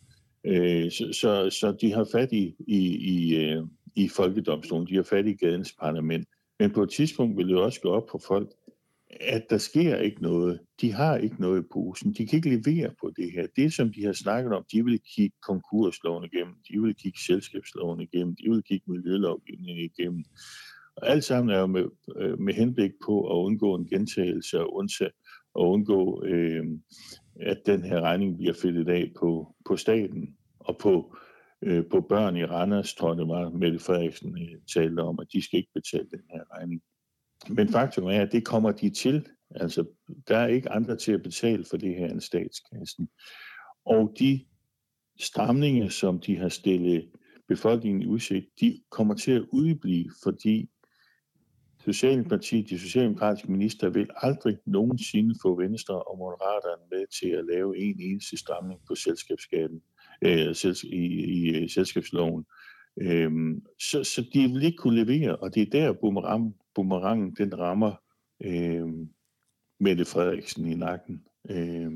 Øh, 0.46 0.92
så, 0.92 1.10
så, 1.22 1.50
så 1.60 1.78
de 1.82 1.94
har 1.94 2.08
fat 2.12 2.32
i, 2.32 2.56
i, 2.68 2.82
i, 3.16 3.36
øh, 3.36 3.64
i 3.96 4.08
folkedomstolen, 4.08 4.88
de 4.88 4.96
har 4.96 5.04
fat 5.04 5.28
i 5.28 5.34
gadens 5.34 5.74
parlament. 5.82 6.28
Men 6.60 6.72
på 6.72 6.84
et 6.84 6.90
tidspunkt 6.90 7.38
vil 7.38 7.48
det 7.48 7.58
også 7.58 7.82
gå 7.82 7.90
op 7.90 8.10
for 8.12 8.22
folk, 8.28 8.50
at 9.20 9.50
der 9.50 9.58
sker 9.58 9.98
ikke 9.98 10.22
noget. 10.22 10.60
De 10.82 10.94
har 10.94 11.18
ikke 11.18 11.42
noget 11.42 11.64
i 11.64 11.68
posen. 11.74 12.14
De 12.14 12.28
kan 12.28 12.38
ikke 12.38 12.50
levere 12.50 12.94
på 13.02 13.12
det 13.16 13.32
her. 13.32 13.48
Det, 13.56 13.74
som 13.74 13.94
de 13.94 14.06
har 14.06 14.14
snakket 14.14 14.54
om, 14.54 14.66
de 14.72 14.86
vil 14.86 15.00
kigge 15.16 15.38
konkursloven 15.48 16.30
igennem, 16.34 16.56
de 16.72 16.82
vil 16.82 16.96
kigge 16.96 17.20
selskabsloven 17.20 18.02
igennem, 18.02 18.36
de 18.36 18.50
vil 18.50 18.64
kigge 18.64 18.92
miljølovgivningen 18.92 19.92
igennem. 19.96 20.24
Og 20.96 21.10
alt 21.10 21.24
sammen 21.24 21.56
er 21.56 21.60
jo 21.60 21.68
med, 21.68 21.86
øh, 22.16 22.40
med 22.40 22.54
henblik 22.54 22.92
på 23.06 23.32
at 23.32 23.46
undgå 23.46 23.76
en 23.76 23.88
gentagelse 23.88 24.60
og, 24.60 24.76
undse, 24.76 25.10
og 25.54 25.70
undgå, 25.70 26.24
øh, 26.26 26.66
at 27.36 27.58
den 27.66 27.84
her 27.84 28.02
regning 28.02 28.38
bliver 28.38 28.54
fældet 28.54 28.90
af 28.90 29.12
på, 29.20 29.56
på 29.66 29.78
staten 29.78 30.38
og 30.60 30.78
på, 30.78 31.16
øh, 31.62 31.84
på 31.92 32.02
børn 32.02 32.38
i 32.38 32.46
Randers, 32.46 32.94
tror 32.94 33.10
jeg 33.10 33.18
det 33.18 33.28
var, 33.28 33.50
Mette 33.50 33.80
Frederiksen 33.80 34.38
øh, 34.42 34.62
talte 34.74 35.00
om, 35.00 35.20
at 35.20 35.28
de 35.34 35.42
skal 35.42 35.58
ikke 35.58 35.74
betale 35.74 36.08
den 36.12 36.24
her 36.32 36.58
regning. 36.58 36.82
Men 37.50 37.70
faktum 37.70 38.06
er, 38.06 38.22
at 38.22 38.32
det 38.32 38.46
kommer 38.46 38.72
de 38.72 38.90
til. 38.90 39.28
Altså, 39.56 39.86
der 40.28 40.38
er 40.38 40.48
ikke 40.48 40.72
andre 40.72 40.96
til 40.96 41.12
at 41.12 41.24
betale 41.24 41.66
for 41.70 41.78
det 41.78 41.96
her 41.96 42.08
end 42.08 42.22
statskassen. 42.22 43.10
Og 43.86 44.14
de 44.20 44.46
stramninger, 45.20 45.90
som 45.90 46.20
de 46.20 46.38
har 46.38 46.50
stillet 46.50 47.10
befolkningen 47.48 48.02
i 48.02 48.06
udsigt, 48.06 48.46
de 48.60 48.82
kommer 48.92 49.14
til 49.14 49.32
at 49.32 49.46
udblive, 49.52 50.12
fordi 50.24 50.70
Socialdemokratiet, 51.86 52.70
de 52.70 52.80
socialdemokratiske 52.80 53.52
minister, 53.52 53.90
vil 53.90 54.10
aldrig 54.16 54.58
nogensinde 54.66 55.36
få 55.42 55.58
Venstre 55.62 56.04
og 56.04 56.18
Moderaterne 56.18 56.84
med 56.92 57.06
til 57.20 57.30
at 57.30 57.46
lave 57.46 57.78
en 57.78 58.00
eneste 58.00 58.38
stramning 58.38 58.80
på 58.88 58.96
selskabsskatten 58.96 59.82
øh, 60.22 60.56
i, 60.84 61.06
i, 61.08 61.64
i 61.64 61.68
selskabsloven. 61.68 62.46
Øhm, 63.02 63.66
så, 63.80 64.04
så 64.04 64.26
de 64.34 64.48
vil 64.48 64.64
ikke 64.64 64.78
kunne 64.78 65.04
levere, 65.04 65.36
og 65.36 65.56
det 65.56 65.62
er 65.62 65.72
der 65.72 65.94
boomerang, 65.94 66.56
boomerangen 66.76 67.36
den 67.38 67.60
rammer 67.60 67.96
øh, 68.44 68.88
Mette 69.80 70.06
Frederiksen 70.06 70.66
i 70.66 70.76
nakken. 70.76 71.24
Øh, 71.50 71.92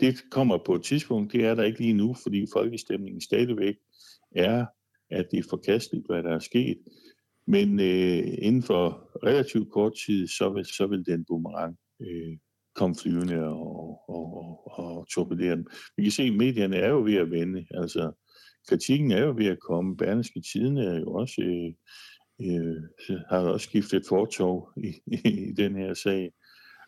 det 0.00 0.30
kommer 0.30 0.58
på 0.66 0.74
et 0.74 0.82
tidspunkt, 0.82 1.32
det 1.32 1.44
er 1.44 1.54
der 1.54 1.62
ikke 1.62 1.80
lige 1.80 1.92
nu, 1.92 2.14
fordi 2.22 2.46
folkestemningen 2.52 3.20
stadigvæk 3.20 3.74
er, 4.30 4.66
at 5.10 5.26
det 5.30 5.38
er 5.38 5.48
forkasteligt, 5.50 6.06
hvad 6.06 6.22
der 6.22 6.34
er 6.34 6.38
sket. 6.38 6.78
Men 7.46 7.80
øh, 7.80 8.38
inden 8.38 8.62
for 8.62 9.10
relativt 9.26 9.72
kort 9.72 9.92
tid, 10.06 10.28
så 10.28 10.50
vil, 10.50 10.64
så 10.64 10.86
vil 10.86 11.06
den 11.06 11.24
boomerang 11.24 11.76
øh, 12.00 12.38
komme 12.74 12.96
flyvende 12.96 13.44
og, 13.44 14.00
og, 14.08 14.36
og, 14.36 14.78
og 14.78 15.06
torpedere 15.14 15.56
den. 15.56 15.66
Vi 15.96 16.02
kan 16.02 16.12
se, 16.12 16.22
at 16.22 16.36
medierne 16.36 16.76
er 16.76 16.88
jo 16.88 17.02
ved 17.02 17.14
at 17.14 17.30
vende. 17.30 17.66
Altså, 17.70 18.12
kritikken 18.68 19.10
er 19.10 19.20
jo 19.26 19.34
ved 19.36 19.46
at 19.46 19.60
komme. 19.60 19.96
Berneske 19.96 20.40
Tiden 20.52 20.76
er 20.76 21.00
jo 21.00 21.12
også, 21.12 21.42
øh, 21.42 21.74
øh, 22.50 22.82
har 23.28 23.38
også 23.38 23.64
skiftet 23.64 24.02
fortog 24.08 24.68
i, 24.76 24.88
i, 25.06 25.48
i 25.48 25.52
den 25.52 25.76
her 25.76 25.94
sag. 25.94 26.32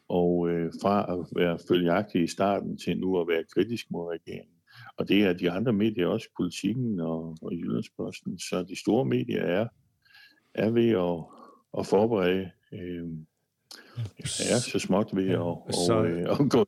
Og 0.09 0.51
øh, 0.51 0.73
fra 0.83 1.13
at 1.13 1.27
være 1.37 1.59
følgagtig 1.69 2.23
i 2.23 2.27
starten 2.27 2.79
til 2.79 2.99
nu 2.99 3.21
at 3.21 3.29
være 3.29 3.45
kritisk 3.55 3.87
mod 3.91 4.11
regeringen. 4.11 4.55
Og 4.97 5.09
det 5.09 5.23
er 5.23 5.33
de 5.33 5.51
andre 5.51 5.73
medier 5.73 6.07
også, 6.07 6.29
politikken 6.37 7.01
og, 7.01 7.37
og 7.43 7.53
Jyllandsposten. 7.53 8.39
Så 8.39 8.63
de 8.63 8.81
store 8.81 9.05
medier 9.05 9.43
er, 9.43 9.69
er 10.55 10.71
ved 10.71 10.89
at, 10.89 11.25
at 11.79 11.87
forberede, 11.87 12.51
øh, 12.73 13.09
er 14.19 14.59
så 14.59 14.79
småt 14.79 15.11
ved 15.17 15.29
at, 15.31 15.39
og, 15.39 15.71
så, 15.87 16.05
øh, 16.05 16.31
at 16.31 16.51
gå. 16.51 16.67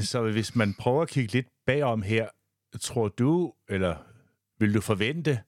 Så 0.00 0.22
hvis 0.22 0.56
man 0.56 0.74
prøver 0.78 1.02
at 1.02 1.08
kigge 1.08 1.32
lidt 1.32 1.46
bagom 1.66 2.02
her, 2.02 2.28
tror 2.80 3.08
du, 3.08 3.52
eller 3.68 3.96
vil 4.58 4.74
du 4.74 4.80
forvente, 4.80 5.40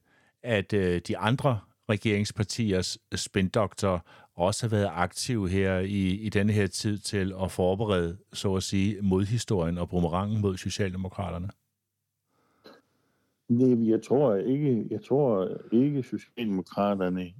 at 0.43 0.73
øh, 0.73 1.01
de 1.09 1.19
andre 1.19 1.61
regeringspartiers 1.89 2.99
øh, 3.13 3.19
spændoktor 3.19 4.07
også 4.35 4.67
har 4.67 4.77
været 4.77 4.91
aktiv 4.93 5.49
her 5.49 5.79
i, 5.79 6.11
i 6.11 6.29
denne 6.29 6.53
her 6.53 6.67
tid 6.67 6.99
til 6.99 7.33
at 7.43 7.51
forberede, 7.51 8.19
så 8.33 8.55
at 8.55 8.63
sige, 8.63 9.03
modhistorien 9.03 9.79
og 9.79 9.89
bumerangen 9.89 10.41
mod 10.41 10.57
Socialdemokraterne? 10.57 11.49
Nej, 13.49 13.91
jeg 13.91 14.03
tror 14.03 14.37
ikke, 14.37 14.87
jeg 14.91 15.05
tror 15.05 15.49
ikke 15.73 16.03
Socialdemokraterne, 16.03 17.33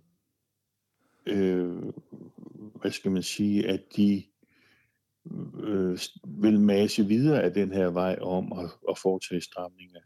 øh, 1.27 1.83
hvad 2.81 2.91
skal 2.91 3.11
man 3.11 3.23
sige, 3.23 3.69
at 3.69 3.81
de 3.97 4.23
øh, 5.63 5.99
vil 6.27 6.61
mase 6.61 7.05
videre 7.05 7.43
af 7.43 7.55
den 7.55 7.73
her 7.73 7.91
vej 7.91 8.19
om 8.21 8.53
at, 8.53 8.71
at 8.89 8.99
foretage 8.99 9.41
stramninger 9.41 10.01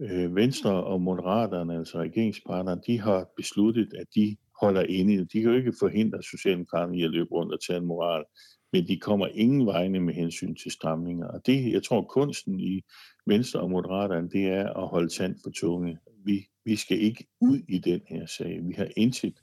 øh, 0.00 0.34
Venstre 0.34 0.84
og 0.84 1.02
Moderaterne, 1.02 1.78
altså 1.78 1.98
regeringspartnerne, 1.98 2.80
de 2.86 3.00
har 3.00 3.28
besluttet, 3.36 3.94
at 3.94 4.06
de 4.14 4.36
holder 4.60 4.82
inde. 4.82 5.18
De 5.18 5.40
kan 5.40 5.50
jo 5.50 5.56
ikke 5.56 5.74
forhindre 5.80 6.22
Socialdemokraterne 6.22 6.98
i 6.98 7.02
at 7.02 7.10
løbe 7.10 7.30
rundt 7.30 7.52
og 7.52 7.60
tage 7.66 7.78
en 7.78 7.86
moral, 7.86 8.24
men 8.72 8.88
de 8.88 9.00
kommer 9.00 9.26
ingen 9.26 9.66
vegne 9.66 10.00
med 10.00 10.14
hensyn 10.14 10.54
til 10.54 10.70
stramninger. 10.70 11.26
Og 11.28 11.46
det, 11.46 11.72
jeg 11.72 11.82
tror, 11.82 12.02
kunsten 12.02 12.60
i 12.60 12.82
Venstre 13.26 13.60
og 13.60 13.70
Moderaterne, 13.70 14.28
det 14.30 14.46
er 14.46 14.72
at 14.72 14.88
holde 14.88 15.08
tand 15.08 15.36
for 15.44 15.50
tunge. 15.50 15.98
Vi, 16.24 16.46
vi 16.64 16.76
skal 16.76 17.00
ikke 17.00 17.26
ud 17.40 17.58
i 17.68 17.78
den 17.78 18.00
her 18.08 18.26
sag. 18.26 18.60
Vi 18.62 18.72
har 18.72 18.88
intet. 18.96 19.34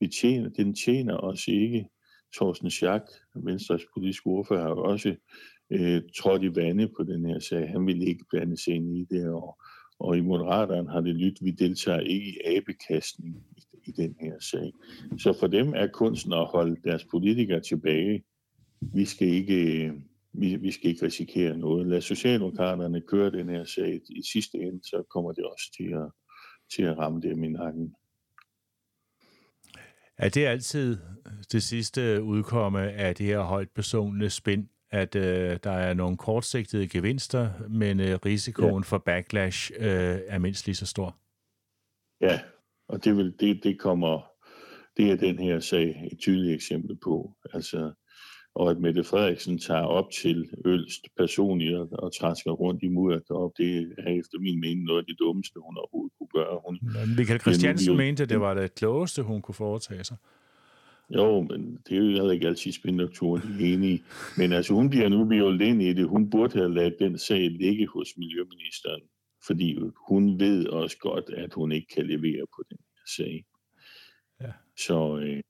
Vi 0.00 0.08
tjener, 0.08 0.48
den 0.48 0.74
tjener 0.74 1.16
os 1.16 1.48
ikke. 1.48 1.86
Thorsten 2.36 2.70
Schack, 2.70 3.04
Venstres 3.34 3.82
politiske 3.94 4.26
ordfører, 4.26 4.62
har 4.62 4.74
også 4.74 5.14
øh, 5.70 6.02
trådt 6.16 6.42
i 6.42 6.56
vande 6.56 6.88
på 6.96 7.02
den 7.02 7.26
her 7.26 7.38
sag. 7.38 7.68
Han 7.68 7.86
vil 7.86 8.08
ikke 8.08 8.24
blande 8.30 8.62
sig 8.64 8.74
ind 8.74 8.96
i 8.96 9.06
det, 9.10 9.28
og, 9.28 9.58
og 10.02 10.16
i 10.16 10.20
Moderaterne 10.20 10.90
har 10.90 11.00
det 11.00 11.14
lyttet, 11.14 11.44
vi 11.44 11.50
deltager 11.50 12.00
ikke 12.00 12.30
i 12.30 12.56
abekastning 12.56 13.44
i, 13.84 13.90
den 13.90 14.16
her 14.20 14.40
sag. 14.40 14.72
Så 15.18 15.36
for 15.40 15.46
dem 15.46 15.72
er 15.76 15.86
kunsten 15.86 16.32
at 16.32 16.46
holde 16.46 16.76
deres 16.84 17.04
politikere 17.10 17.60
tilbage. 17.60 18.24
Vi 18.80 19.04
skal 19.04 19.28
ikke, 19.28 19.84
øh, 19.84 19.92
vi, 20.32 20.56
vi 20.56 20.70
skal 20.70 20.90
ikke 20.90 21.06
risikere 21.06 21.56
noget. 21.56 21.86
Lad 21.86 22.00
Socialdemokraterne 22.00 23.00
køre 23.00 23.30
den 23.30 23.48
her 23.48 23.64
sag. 23.64 24.00
I 24.08 24.22
sidste 24.32 24.58
ende, 24.58 24.80
så 24.82 25.02
kommer 25.10 25.32
det 25.32 25.44
også 25.44 25.72
til 25.76 25.92
at, 25.92 26.10
til 26.76 26.82
at 26.82 26.98
ramme 26.98 27.20
dem 27.20 27.44
i 27.44 27.48
nakken. 27.48 27.94
Er 30.18 30.28
det 30.28 30.46
altid 30.46 30.98
det 31.52 31.62
sidste 31.62 32.22
udkomme 32.22 32.92
af 32.92 33.14
det 33.14 33.26
her 33.26 33.40
højt 33.40 33.70
personlige 33.70 34.30
spænd 34.30 34.68
at 34.92 35.16
øh, 35.16 35.58
der 35.64 35.70
er 35.70 35.94
nogle 35.94 36.16
kortsigtede 36.16 36.88
gevinster, 36.88 37.50
men 37.68 38.00
øh, 38.00 38.18
risikoen 38.26 38.82
ja. 38.82 38.86
for 38.86 38.98
backlash 38.98 39.72
øh, 39.78 40.18
er 40.26 40.38
mindst 40.38 40.66
lige 40.66 40.74
så 40.74 40.86
stor. 40.86 41.16
Ja, 42.20 42.40
og 42.88 43.04
det, 43.04 43.16
vil, 43.16 43.34
det, 43.40 43.60
det 43.64 43.78
kommer, 43.78 44.26
det 44.96 45.10
er 45.10 45.16
den 45.16 45.38
her 45.38 45.60
sag 45.60 46.08
et 46.12 46.18
tydeligt 46.18 46.54
eksempel 46.54 46.96
på. 47.04 47.36
Altså, 47.52 47.92
og 48.54 48.70
at 48.70 48.78
Mette 48.78 49.04
Frederiksen 49.04 49.58
tager 49.58 49.82
op 49.82 50.10
til 50.22 50.50
Ølst 50.64 51.00
personligt 51.16 51.76
og, 51.76 51.88
og 51.92 52.16
træsker 52.20 52.50
rundt 52.50 52.82
i 52.82 52.88
mudder 52.88 53.34
op, 53.34 53.50
det 53.58 53.94
er 53.98 54.10
efter 54.10 54.38
min 54.38 54.60
mening 54.60 54.84
noget 54.84 54.98
af 55.00 55.06
det 55.06 55.16
dummeste, 55.18 55.60
hun 55.66 55.76
overhovedet 55.76 56.12
kunne 56.18 56.32
gøre. 56.34 56.60
Hun, 56.66 56.78
Men 56.82 57.16
Michael 57.16 57.40
Christiansen 57.40 57.96
mente, 57.96 58.22
at 58.22 58.28
det 58.28 58.40
var 58.40 58.54
det 58.54 58.74
klogeste, 58.74 59.22
hun 59.22 59.42
kunne 59.42 59.54
foretage 59.54 60.04
sig. 60.04 60.16
Jo, 61.14 61.40
men 61.42 61.78
det 61.88 61.96
er 61.96 62.00
jo 62.00 62.06
heller 62.06 62.30
ikke 62.30 62.48
altid 62.48 62.72
spindoktoren 62.72 63.42
enige. 63.60 64.02
Men 64.36 64.52
altså, 64.52 64.74
hun 64.74 64.90
bliver 64.90 65.08
nu 65.08 65.24
violet 65.28 65.60
ind 65.60 65.82
i 65.82 65.92
det. 65.92 66.08
Hun 66.08 66.30
burde 66.30 66.58
have 66.58 66.74
ladet 66.74 66.96
den 66.98 67.18
sag 67.18 67.50
ligge 67.50 67.86
hos 67.86 68.08
Miljøministeren, 68.16 69.02
fordi 69.46 69.78
hun 70.08 70.40
ved 70.40 70.66
også 70.66 70.98
godt, 70.98 71.30
at 71.30 71.54
hun 71.54 71.72
ikke 71.72 71.86
kan 71.94 72.06
levere 72.06 72.46
på 72.56 72.62
den 72.70 72.78
sag. 73.16 73.44
Ja. 74.40 74.52
Så, 74.76 75.18
øh, 75.18 75.42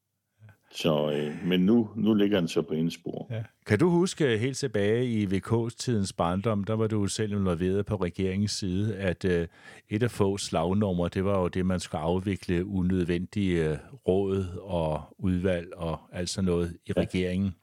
så, 0.75 1.13
øh, 1.13 1.47
men 1.47 1.61
nu, 1.61 1.89
nu 1.97 2.15
ligger 2.15 2.41
den 2.41 2.49
så 2.49 2.63
på 2.63 2.75
indspor. 2.75 3.27
Ja. 3.31 3.43
Kan 3.67 3.79
du 3.79 3.91
huske 3.91 4.39
helt 4.39 4.57
tilbage 4.57 5.07
i 5.07 5.25
VK-tidens 5.25 6.13
barndom, 6.13 6.65
der 6.65 6.75
var 6.75 6.87
du 6.87 7.07
selv 7.07 7.33
involveret 7.33 7.87
på 7.87 7.97
regeringens 7.97 8.53
side, 8.53 8.97
at 8.97 9.25
øh, 9.25 9.49
et 9.89 10.03
af 10.03 10.11
få 10.11 10.37
slagnummer, 10.37 11.09
det 11.09 11.25
var 11.25 11.41
jo 11.41 11.49
det, 11.49 11.67
man 11.67 11.81
skulle 11.81 12.01
afvikle 12.01 12.67
unødvendige 12.67 13.71
øh, 13.71 13.79
råd 14.09 14.47
og 14.61 15.03
udvalg 15.19 15.75
og 15.77 16.01
alt 16.13 16.31
sådan 16.31 16.47
noget 16.47 16.77
i 16.87 16.93
ja. 16.97 17.01
regeringen. 17.01 17.55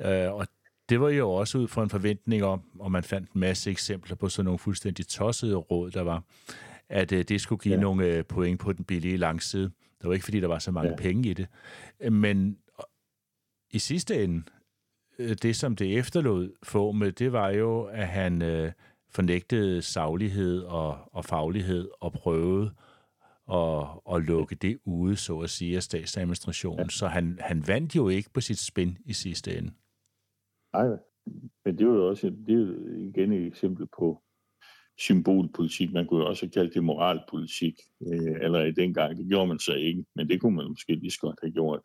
Øh, 0.00 0.32
og 0.32 0.46
det 0.88 1.00
var 1.00 1.08
jo 1.08 1.30
også 1.30 1.58
ud 1.58 1.68
fra 1.68 1.82
en 1.82 1.90
forventning 1.90 2.44
om, 2.44 2.62
og 2.78 2.92
man 2.92 3.02
fandt 3.02 3.32
en 3.32 3.40
masse 3.40 3.70
eksempler 3.70 4.16
på 4.16 4.28
sådan 4.28 4.44
nogle 4.44 4.58
fuldstændig 4.58 5.06
tossede 5.06 5.56
råd, 5.56 5.90
der 5.90 6.02
var, 6.02 6.22
at 6.88 7.12
øh, 7.12 7.24
det 7.24 7.40
skulle 7.40 7.60
give 7.60 7.74
ja. 7.74 7.80
nogle 7.80 8.06
øh, 8.06 8.24
point 8.24 8.60
på 8.60 8.72
den 8.72 8.84
billige 8.84 9.16
langside. 9.16 9.70
Det 10.06 10.08
var 10.08 10.14
ikke, 10.14 10.24
fordi 10.24 10.40
der 10.40 10.48
var 10.48 10.58
så 10.58 10.70
mange 10.70 10.90
ja. 10.90 10.96
penge 10.96 11.28
i 11.28 11.32
det. 11.32 11.48
Men 12.12 12.58
i 13.70 13.78
sidste 13.78 14.24
ende, 14.24 14.42
øh, 15.18 15.36
det 15.42 15.56
som 15.56 15.76
det 15.76 15.98
efterlod 15.98 16.52
få 16.62 16.92
med, 16.92 17.12
det 17.12 17.32
var 17.32 17.50
jo, 17.50 17.82
at 17.82 18.08
han 18.08 18.42
øh, 18.42 18.72
fornægtede 19.10 19.82
saglighed 19.82 20.62
og, 20.62 20.98
og 21.12 21.24
faglighed 21.24 21.88
og 22.00 22.12
prøvede 22.12 22.70
at, 23.52 23.86
at 24.14 24.22
lukke 24.22 24.54
det 24.54 24.78
ude, 24.84 25.16
så 25.16 25.38
at 25.38 25.50
sige, 25.50 25.76
af 25.76 25.82
statsadministrationen. 25.82 26.84
Ja. 26.84 26.88
Så 26.88 27.06
han, 27.06 27.38
han 27.40 27.64
vandt 27.66 27.96
jo 27.96 28.08
ikke 28.08 28.30
på 28.30 28.40
sit 28.40 28.58
spin 28.58 28.98
i 29.04 29.12
sidste 29.12 29.58
ende. 29.58 29.72
Nej, 30.72 30.88
men 31.64 31.78
det 31.78 31.86
var 31.86 31.94
jo 31.94 32.08
også 32.08 32.30
det 32.46 32.54
er 32.54 32.96
igen 32.96 33.32
et 33.32 33.46
eksempel 33.46 33.86
på, 33.98 34.22
symbolpolitik. 34.98 35.92
Man 35.92 36.06
kunne 36.06 36.20
jo 36.20 36.28
også 36.28 36.46
have 36.46 36.50
kaldt 36.50 36.74
det 36.74 36.84
moralpolitik 36.84 37.74
øh, 38.06 38.36
allerede 38.40 38.72
dengang. 38.72 39.18
Det 39.18 39.26
gjorde 39.28 39.46
man 39.46 39.58
så 39.58 39.74
ikke, 39.74 40.04
men 40.16 40.28
det 40.28 40.40
kunne 40.40 40.56
man 40.56 40.68
måske 40.68 40.94
lige 40.94 41.10
så 41.10 41.18
godt 41.20 41.38
have 41.42 41.52
gjort. 41.52 41.80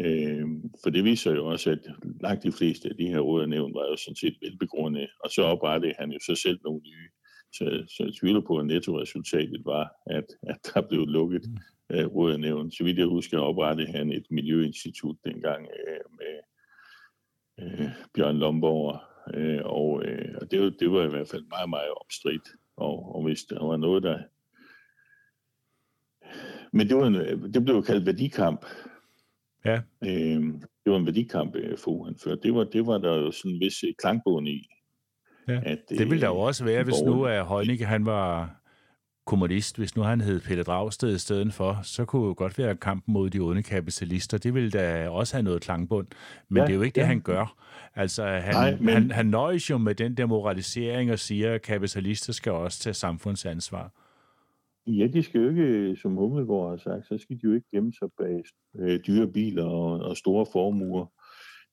Øh, 0.00 0.46
for 0.82 0.90
det 0.90 1.04
viser 1.04 1.32
jo 1.34 1.46
også, 1.46 1.70
at 1.70 1.78
langt 2.20 2.42
de 2.42 2.52
fleste 2.52 2.88
af 2.88 2.96
de 2.96 3.08
her 3.08 3.18
råd 3.18 3.42
og 3.42 3.48
nævn 3.48 3.74
var 3.74 3.86
jo 3.90 3.96
sådan 3.96 4.16
set 4.16 4.36
velbegrundede, 4.42 5.08
og 5.24 5.30
så 5.30 5.42
oprettede 5.42 5.94
han 5.98 6.10
jo 6.10 6.18
så 6.26 6.34
selv 6.34 6.58
nogle 6.64 6.80
nye. 6.80 7.08
Så, 7.52 7.84
så 7.88 8.04
jeg 8.04 8.12
tvivler 8.20 8.40
på, 8.40 8.58
at 8.58 8.66
nettoresultatet 8.66 9.62
var, 9.64 9.92
at, 10.06 10.24
at 10.42 10.56
der 10.74 10.80
blev 10.88 11.06
lukket 11.06 11.44
øh, 11.92 12.06
råd 12.06 12.38
nævn. 12.38 12.70
Så 12.70 12.84
vidt 12.84 12.98
jeg 12.98 13.06
husker, 13.06 13.38
oprettede 13.38 13.92
han 13.92 14.12
et 14.12 14.26
miljøinstitut 14.30 15.16
dengang 15.24 15.66
øh, 15.66 16.04
med 16.18 16.36
øh, 17.60 17.90
Bjørn 18.14 18.38
Lomborg 18.38 19.11
Øh, 19.34 19.60
og 19.64 20.02
øh, 20.04 20.34
og 20.40 20.50
det, 20.50 20.80
det 20.80 20.92
var 20.92 21.04
i 21.04 21.08
hvert 21.08 21.28
fald 21.28 21.44
meget, 21.50 21.70
meget 21.70 21.90
omstridt. 22.04 22.48
Og, 22.76 23.16
og 23.16 23.22
hvis 23.22 23.44
der 23.44 23.64
var 23.66 23.76
noget, 23.76 24.02
der... 24.02 24.18
Men 26.72 26.88
det, 26.88 26.96
var 26.96 27.06
en, 27.06 27.14
det 27.54 27.64
blev 27.64 27.74
jo 27.74 27.80
kaldt 27.80 28.06
værdikamp. 28.06 28.66
Ja. 29.64 29.80
Øh, 30.04 30.42
det 30.84 30.92
var 30.92 30.96
en 30.96 31.06
værdikamp, 31.06 31.56
øh, 31.56 31.78
få 31.78 32.04
han 32.04 32.16
førte. 32.24 32.40
Det 32.42 32.54
var, 32.54 32.64
det 32.64 32.86
var 32.86 32.98
der 32.98 33.16
jo 33.16 33.30
sådan 33.30 33.50
en 33.50 33.60
vis 33.60 33.84
klangbund 33.98 34.48
i. 34.48 34.68
Ja. 35.48 35.60
At, 35.64 35.78
det 35.88 36.10
ville 36.10 36.20
der 36.20 36.28
jo 36.28 36.34
øh, 36.34 36.40
også 36.40 36.64
være, 36.64 36.84
hvis 36.84 37.02
nu 37.06 37.22
er 37.22 37.42
Højnicke, 37.42 37.84
han 37.84 38.06
var 38.06 38.61
kommunist, 39.26 39.78
hvis 39.78 39.96
nu 39.96 40.02
han 40.02 40.20
hed 40.20 40.40
Pelle 40.40 40.62
Dragsted 40.62 41.14
i 41.14 41.18
stedet 41.18 41.54
for, 41.54 41.80
så 41.82 42.04
kunne 42.04 42.26
jo 42.26 42.34
godt 42.36 42.58
være 42.58 42.76
kampen 42.76 43.12
mod 43.12 43.30
de 43.30 43.40
onde 43.40 43.62
kapitalister. 43.62 44.38
Det 44.38 44.54
ville 44.54 44.70
da 44.70 45.08
også 45.08 45.36
have 45.36 45.42
noget 45.42 45.62
klangbund. 45.62 46.06
Men 46.48 46.56
ja, 46.56 46.62
det 46.62 46.70
er 46.70 46.74
jo 46.74 46.82
ikke 46.82 47.00
ja. 47.00 47.02
det, 47.02 47.08
han 47.08 47.20
gør. 47.20 47.56
Altså, 47.94 48.24
han, 48.24 48.54
Nej, 48.54 48.76
men... 48.80 48.88
han, 48.88 49.10
han 49.10 49.26
nøjes 49.26 49.70
jo 49.70 49.78
med 49.78 49.94
den 49.94 50.16
der 50.16 50.26
moralisering 50.26 51.12
og 51.12 51.18
siger, 51.18 51.54
at 51.54 51.62
kapitalister 51.62 52.32
skal 52.32 52.52
også 52.52 52.80
tage 52.80 52.94
samfundsansvar. 52.94 53.90
Ja, 54.86 55.06
de 55.06 55.22
skal 55.22 55.40
jo 55.40 55.48
ikke, 55.48 55.96
som 55.96 56.14
Hummelgaard 56.14 56.70
har 56.70 56.76
sagt, 56.76 57.06
så 57.06 57.18
skal 57.18 57.36
de 57.36 57.40
jo 57.44 57.52
ikke 57.52 57.66
gemme 57.70 57.92
sig 57.92 58.08
bag 58.18 58.42
øh, 58.78 59.00
dyre 59.06 59.28
biler 59.32 59.64
og, 59.64 60.00
og 60.00 60.16
store 60.16 60.46
formuer. 60.52 61.06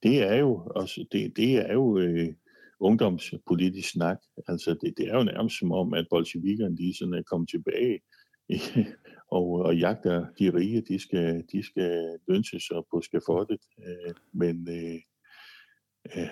Det 0.04 0.32
er 0.32 0.36
jo, 0.36 0.62
også, 0.76 1.06
det, 1.12 1.38
det 1.38 1.70
er 1.70 1.74
jo 1.74 1.98
øh, 1.98 2.28
ungdomspolitisk 2.80 3.90
snak. 3.90 4.18
Altså, 4.48 4.74
det, 4.82 4.94
det 4.98 5.08
er 5.08 5.18
jo 5.18 5.24
nærmest 5.24 5.60
som 5.60 5.72
om, 5.72 5.94
at 5.94 6.08
bolsjevikerne, 6.10 6.78
de 6.78 6.98
sådan 6.98 7.14
er 7.14 7.24
kommet 7.24 7.50
tilbage 7.50 8.00
og, 9.38 9.52
og 9.52 9.78
jagter 9.78 10.26
de 10.40 10.54
rige, 10.54 10.82
de 10.82 11.00
skal, 11.00 11.44
de 11.52 11.64
skal 11.64 12.18
lønses 12.28 12.70
og 12.70 12.88
på 12.92 13.02
skafottet. 13.02 13.60
Øh, 13.80 14.14
men 14.34 14.70
øh, 14.70 15.00
Øh, 16.16 16.30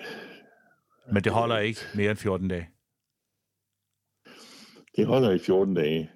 Men 1.12 1.24
det 1.24 1.32
holder 1.32 1.58
ikke 1.58 1.80
mere 1.94 2.10
end 2.10 2.18
14 2.18 2.48
dage? 2.48 2.68
Det 4.96 5.06
holder 5.06 5.30
i 5.30 5.38
14 5.38 5.74
dage. 5.74 6.10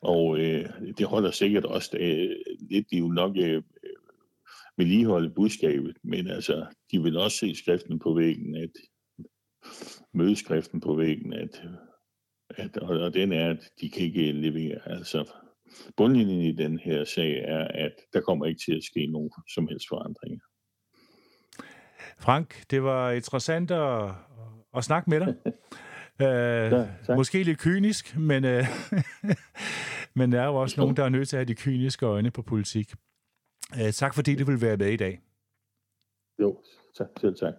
Og 0.00 0.38
øh, 0.38 0.68
det 0.98 1.06
holder 1.06 1.30
sikkert 1.30 1.64
også 1.64 1.96
øh, 2.00 2.36
lidt, 2.70 2.90
de 2.90 2.98
jo 2.98 3.08
nok 3.08 3.36
øh, 3.36 3.62
vedligeholde 4.76 5.30
budskabet, 5.30 5.96
men 6.02 6.26
altså, 6.26 6.66
de 6.90 7.02
vil 7.02 7.16
også 7.16 7.36
se 7.36 7.54
skriften 7.54 7.98
på 7.98 8.14
væggen, 8.14 8.56
at 8.56 8.70
mødeskriften 10.12 10.80
på 10.80 10.94
væggen, 10.94 11.32
at, 11.32 11.62
at 12.48 12.76
og, 12.76 13.00
og 13.00 13.14
den 13.14 13.32
er, 13.32 13.50
at 13.50 13.70
de 13.80 13.90
kan 13.90 14.02
ikke 14.02 14.32
levere. 14.32 14.88
Altså, 14.88 15.32
bundlinjen 15.96 16.40
i 16.40 16.52
den 16.52 16.78
her 16.78 17.04
sag 17.04 17.44
er, 17.44 17.68
at 17.68 17.92
der 18.12 18.20
kommer 18.20 18.46
ikke 18.46 18.60
til 18.66 18.76
at 18.76 18.84
ske 18.84 19.06
nogen 19.06 19.30
som 19.54 19.68
helst 19.68 19.88
forandringer. 19.88 20.40
Frank, 22.18 22.70
det 22.70 22.82
var 22.82 23.10
interessant 23.10 23.70
at, 23.70 24.10
at 24.76 24.84
snakke 24.84 25.10
med 25.10 25.20
dig. 25.20 25.34
Uh, 26.20 26.78
ja, 27.08 27.16
måske 27.16 27.42
lidt 27.42 27.58
kynisk, 27.58 28.16
men, 28.16 28.44
uh, 28.44 28.50
men 30.18 30.32
der 30.32 30.40
er 30.40 30.46
jo 30.46 30.54
også 30.54 30.80
nogen, 30.80 30.96
der 30.96 31.04
er 31.04 31.08
nødt 31.08 31.28
til 31.28 31.36
at 31.36 31.38
have 31.38 31.48
de 31.48 31.54
kyniske 31.54 32.06
øjne 32.06 32.30
på 32.30 32.42
politik. 32.42 32.92
Uh, 33.72 33.90
tak 33.90 34.14
fordi 34.14 34.34
du 34.34 34.44
vil 34.44 34.60
være 34.60 34.76
med 34.76 34.88
i 34.88 34.96
dag. 34.96 35.20
Jo, 36.40 36.62
tak. 36.98 37.08
Selv 37.20 37.36
tak. 37.36 37.54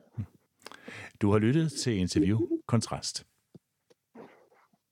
Du 1.22 1.32
har 1.32 1.40
lyttet 1.40 1.72
til 1.72 1.98
Interview 1.98 2.40
Kontrast. 2.68 3.24